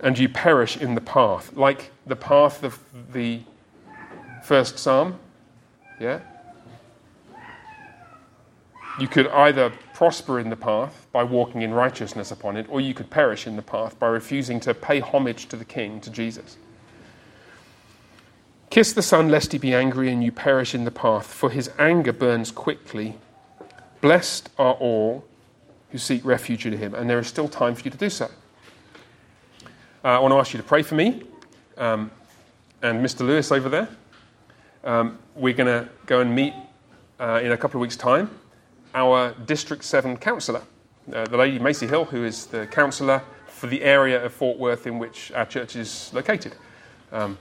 And 0.00 0.18
you 0.18 0.28
perish 0.28 0.76
in 0.76 0.94
the 0.94 1.00
path, 1.00 1.52
like 1.54 1.90
the 2.06 2.16
path 2.16 2.64
of 2.64 2.78
the 3.12 3.42
first 4.42 4.78
Psalm. 4.78 5.18
Yeah? 6.00 6.20
You 8.98 9.06
could 9.06 9.28
either 9.28 9.72
prosper 10.00 10.40
in 10.40 10.48
the 10.48 10.56
path 10.56 11.06
by 11.12 11.22
walking 11.22 11.60
in 11.60 11.74
righteousness 11.74 12.30
upon 12.30 12.56
it, 12.56 12.64
or 12.70 12.80
you 12.80 12.94
could 12.94 13.10
perish 13.10 13.46
in 13.46 13.56
the 13.56 13.60
path 13.60 13.98
by 13.98 14.06
refusing 14.06 14.58
to 14.58 14.72
pay 14.72 14.98
homage 14.98 15.44
to 15.46 15.56
the 15.56 15.64
King, 15.66 16.00
to 16.00 16.08
Jesus. 16.08 16.56
Kiss 18.70 18.94
the 18.94 19.02
Son, 19.02 19.28
lest 19.28 19.52
he 19.52 19.58
be 19.58 19.74
angry 19.74 20.10
and 20.10 20.24
you 20.24 20.32
perish 20.32 20.74
in 20.74 20.84
the 20.84 20.90
path, 20.90 21.26
for 21.26 21.50
his 21.50 21.68
anger 21.78 22.14
burns 22.14 22.50
quickly. 22.50 23.18
Blessed 24.00 24.48
are 24.58 24.72
all 24.72 25.22
who 25.90 25.98
seek 25.98 26.24
refuge 26.24 26.64
in 26.64 26.72
him, 26.72 26.94
and 26.94 27.10
there 27.10 27.18
is 27.18 27.26
still 27.26 27.46
time 27.46 27.74
for 27.74 27.82
you 27.82 27.90
to 27.90 27.98
do 27.98 28.08
so. 28.08 28.30
Uh, 30.02 30.16
I 30.16 30.18
want 30.18 30.32
to 30.32 30.38
ask 30.38 30.54
you 30.54 30.56
to 30.56 30.66
pray 30.66 30.80
for 30.80 30.94
me 30.94 31.24
um, 31.76 32.10
and 32.80 33.04
Mr. 33.04 33.20
Lewis 33.20 33.52
over 33.52 33.68
there. 33.68 33.88
Um, 34.82 35.18
we're 35.34 35.52
going 35.52 35.66
to 35.66 35.90
go 36.06 36.20
and 36.20 36.34
meet 36.34 36.54
uh, 37.20 37.40
in 37.42 37.52
a 37.52 37.56
couple 37.58 37.78
of 37.78 37.82
weeks' 37.82 37.98
time 37.98 38.39
our 38.94 39.32
District 39.46 39.84
7 39.84 40.16
councillor, 40.16 40.62
uh, 41.12 41.24
the 41.26 41.36
lady 41.36 41.58
Macy 41.58 41.86
Hill, 41.86 42.04
who 42.04 42.24
is 42.24 42.46
the 42.46 42.66
councillor 42.66 43.22
for 43.46 43.66
the 43.66 43.82
area 43.82 44.24
of 44.24 44.32
Fort 44.32 44.58
Worth 44.58 44.86
in 44.86 44.98
which 44.98 45.30
our 45.32 45.46
church 45.46 45.76
is 45.76 46.10
located. 46.12 46.54
Um, 47.12 47.38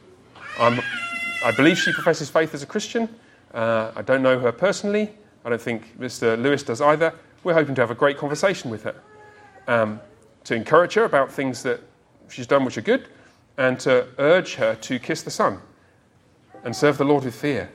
i 0.60 1.52
believe 1.56 1.78
she 1.78 1.94
professes 1.94 2.30
faith 2.30 2.54
as 2.54 2.64
a 2.64 2.66
Christian. 2.66 3.08
Uh, 3.54 3.92
I 3.96 4.02
don't 4.02 4.22
know 4.22 4.40
her 4.40 4.52
personally. 4.52 5.10
I 5.46 5.50
don't 5.50 5.62
think 5.62 5.98
Mr. 5.98 6.42
Lewis 6.42 6.64
does 6.64 6.82
either. 6.82 7.14
We're 7.44 7.54
hoping 7.54 7.76
to 7.76 7.82
have 7.82 7.92
a 7.92 7.96
great 7.96 8.18
conversation 8.18 8.70
with 8.70 8.84
her, 8.84 8.96
um, 9.68 10.02
to 10.44 10.56
encourage 10.56 10.96
her 10.96 11.06
about 11.06 11.32
things 11.32 11.64
that 11.64 11.80
she's 12.28 12.48
done 12.48 12.66
which 12.66 12.78
are 12.78 12.82
good, 12.82 13.08
and 13.58 13.80
to 13.82 14.08
urge 14.18 14.56
her 14.56 14.76
to 14.76 15.00
kiss 15.00 15.24
the 15.24 15.32
Son 15.32 15.60
and 16.64 16.76
serve 16.76 16.98
the 16.98 17.06
Lord 17.06 17.24
with 17.24 17.36
fear, 17.36 17.70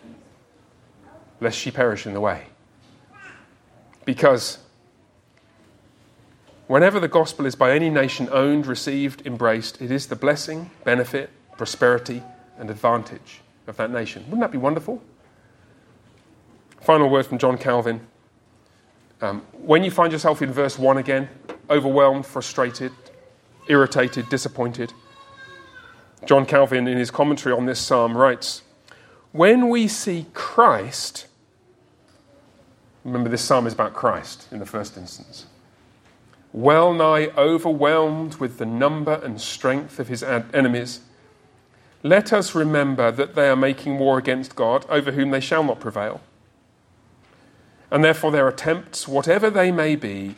lest 1.41 1.59
she 1.59 1.71
perish 1.71 2.07
in 2.07 2.13
the 2.13 2.21
way. 2.21 2.47
Because 4.05 4.59
whenever 6.67 7.01
the 7.01 7.09
gospel 7.09 7.47
is 7.47 7.55
by 7.55 7.73
any 7.73 7.90
nation 7.90 8.29
owned, 8.31 8.67
received, 8.67 9.27
embraced, 9.27 9.81
it 9.81 9.90
is 9.90 10.07
the 10.07 10.17
blessing, 10.17 10.71
benefit, 10.85 11.31
prosperity, 11.57 12.23
and 12.59 12.71
advantage 12.71 13.40
of 13.67 13.77
that 13.77 13.90
nation. 13.90 14.23
Wouldn't 14.25 14.40
that 14.40 14.53
be 14.53 14.59
wonderful? 14.59 15.03
Final 16.81 17.09
word 17.09 17.27
from 17.27 17.38
John 17.38 17.57
Calvin. 17.57 18.01
Um, 19.21 19.43
when 19.53 19.85
you 19.85 19.90
find 19.90 20.12
yourself 20.12 20.43
in 20.43 20.53
verse 20.53 20.79
1 20.79 20.99
again, 20.99 21.29
overwhelmed, 21.71 22.27
frustrated, 22.27 22.93
irritated, 23.69 24.29
disappointed, 24.29 24.93
John 26.27 26.47
Calvin, 26.47 26.87
in 26.88 26.99
his 26.99 27.11
commentary 27.11 27.55
on 27.55 27.67
this 27.67 27.81
psalm, 27.81 28.17
writes 28.17 28.62
When 29.33 29.69
we 29.69 29.88
see 29.88 30.27
Christ, 30.33 31.27
remember 33.05 33.29
this 33.29 33.43
psalm 33.43 33.67
is 33.67 33.73
about 33.73 33.95
Christ 33.95 34.47
in 34.51 34.59
the 34.59 34.67
first 34.67 34.97
instance, 34.97 35.47
well 36.53 36.93
nigh 36.93 37.29
overwhelmed 37.37 38.37
with 38.37 38.59
the 38.59 38.67
number 38.67 39.14
and 39.23 39.40
strength 39.40 39.99
of 39.99 40.09
his 40.09 40.23
enemies 40.23 41.01
let 42.05 42.35
us 42.35 42.55
remember 42.55 43.11
that 43.11 43.35
they 43.35 43.49
are 43.49 43.57
making 43.57 43.99
war 43.99 44.19
against 44.19 44.55
God, 44.55 44.85
over 44.90 45.12
whom 45.12 45.31
they 45.31 45.40
shall 45.40 45.64
not 45.64 45.81
prevail. 45.81 46.21
And 47.90 48.05
therefore, 48.05 48.31
their 48.31 48.47
attempts, 48.47 49.09
whatever 49.09 49.49
they 49.49 49.73
may 49.73 49.97
be, 49.97 50.35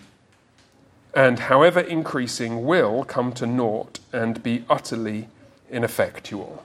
and 1.12 1.40
however 1.40 1.80
increasing, 1.80 2.64
will 2.64 3.02
come 3.02 3.32
to 3.32 3.46
naught 3.46 3.98
and 4.12 4.40
be 4.44 4.64
utterly 4.70 5.28
ineffectual. 5.68 6.64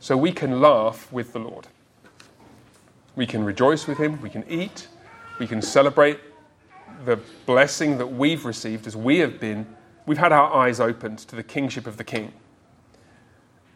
So 0.00 0.16
we 0.16 0.32
can 0.32 0.60
laugh 0.60 1.12
with 1.12 1.32
the 1.32 1.38
Lord. 1.38 1.68
We 3.16 3.26
can 3.26 3.44
rejoice 3.44 3.86
with 3.86 3.98
Him. 3.98 4.20
We 4.20 4.30
can 4.30 4.44
eat. 4.48 4.88
We 5.38 5.46
can 5.46 5.60
celebrate 5.60 6.20
the 7.04 7.18
blessing 7.44 7.98
that 7.98 8.06
we've 8.06 8.44
received 8.44 8.86
as 8.86 8.96
we 8.96 9.18
have 9.18 9.38
been, 9.38 9.66
we've 10.06 10.18
had 10.18 10.32
our 10.32 10.52
eyes 10.54 10.80
opened 10.80 11.18
to 11.18 11.36
the 11.36 11.42
kingship 11.42 11.86
of 11.86 11.96
the 11.96 12.04
King 12.04 12.32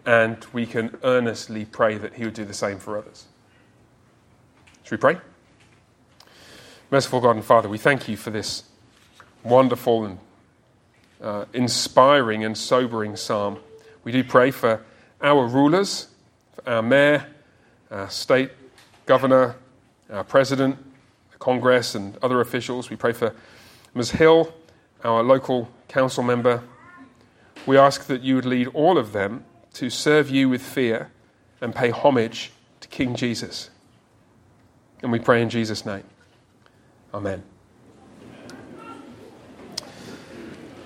and 0.07 0.47
we 0.53 0.67
can 0.67 0.97
earnestly 1.03 1.65
pray 1.65 1.99
that 1.99 2.15
He 2.15 2.25
would 2.25 2.35
do 2.35 2.45
the 2.45 2.55
same 2.55 2.79
for 2.79 2.99
others. 2.99 3.27
Should 4.83 4.93
we 4.93 4.97
pray? 4.97 5.21
Merciful 6.91 7.21
God 7.21 7.37
and 7.37 7.45
Father, 7.45 7.69
we 7.69 7.79
thank 7.79 8.09
you 8.09 8.17
for 8.17 8.31
this 8.31 8.65
wonderful 9.45 10.05
and 10.07 10.19
uh, 11.21 11.45
inspiring 11.53 12.45
and 12.45 12.57
sobering 12.57 13.15
psalm. 13.17 13.59
We 14.03 14.13
do 14.13 14.25
pray 14.25 14.51
for 14.51 14.83
our 15.21 15.47
rulers, 15.47 16.09
for 16.55 16.69
our 16.69 16.83
mayor, 16.83 17.27
our 17.91 18.09
state 18.09 18.51
governor, 19.11 19.57
our 20.09 20.23
president, 20.23 20.79
the 21.33 21.39
Congress, 21.39 21.97
and 21.97 22.17
other 22.23 22.41
officials. 22.41 22.91
We 22.91 22.95
pray 22.95 23.11
for 23.11 23.35
Ms. 23.93 24.13
Hill, 24.13 24.55
our 25.03 25.25
local 25.25 25.69
council 25.89 26.23
member. 26.23 26.63
We 27.67 27.77
ask 27.77 28.07
that 28.07 28.23
you 28.23 28.37
would 28.37 28.45
lead 28.45 28.69
all 28.69 28.99
of 28.99 29.11
them 29.11 29.45
to 29.73 29.91
serve 29.91 30.31
you 30.31 30.49
with 30.49 30.63
fear 30.63 31.11
and 31.61 31.75
pay 31.75 31.91
homage 31.91 32.53
to 32.83 32.87
King 32.87 33.17
Jesus. 33.17 33.71
And 35.03 35.11
we 35.11 35.19
pray 35.19 35.43
in 35.43 35.51
Jesus' 35.51 35.85
name. 35.85 36.05
Amen. 37.13 37.43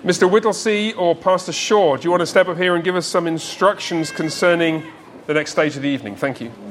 Mr. 0.03 0.27
Whittlesey 0.27 0.93
or 0.93 1.15
Pastor 1.15 1.51
Shaw, 1.51 1.95
do 1.97 2.03
you 2.05 2.09
want 2.09 2.21
to 2.21 2.25
step 2.25 2.47
up 2.47 2.57
here 2.57 2.73
and 2.73 2.83
give 2.83 2.95
us 2.95 3.05
some 3.05 3.27
instructions 3.27 4.09
concerning 4.09 4.83
the 5.27 5.35
next 5.35 5.51
stage 5.51 5.75
of 5.75 5.83
the 5.83 5.89
evening? 5.89 6.15
Thank 6.15 6.41
you. 6.41 6.65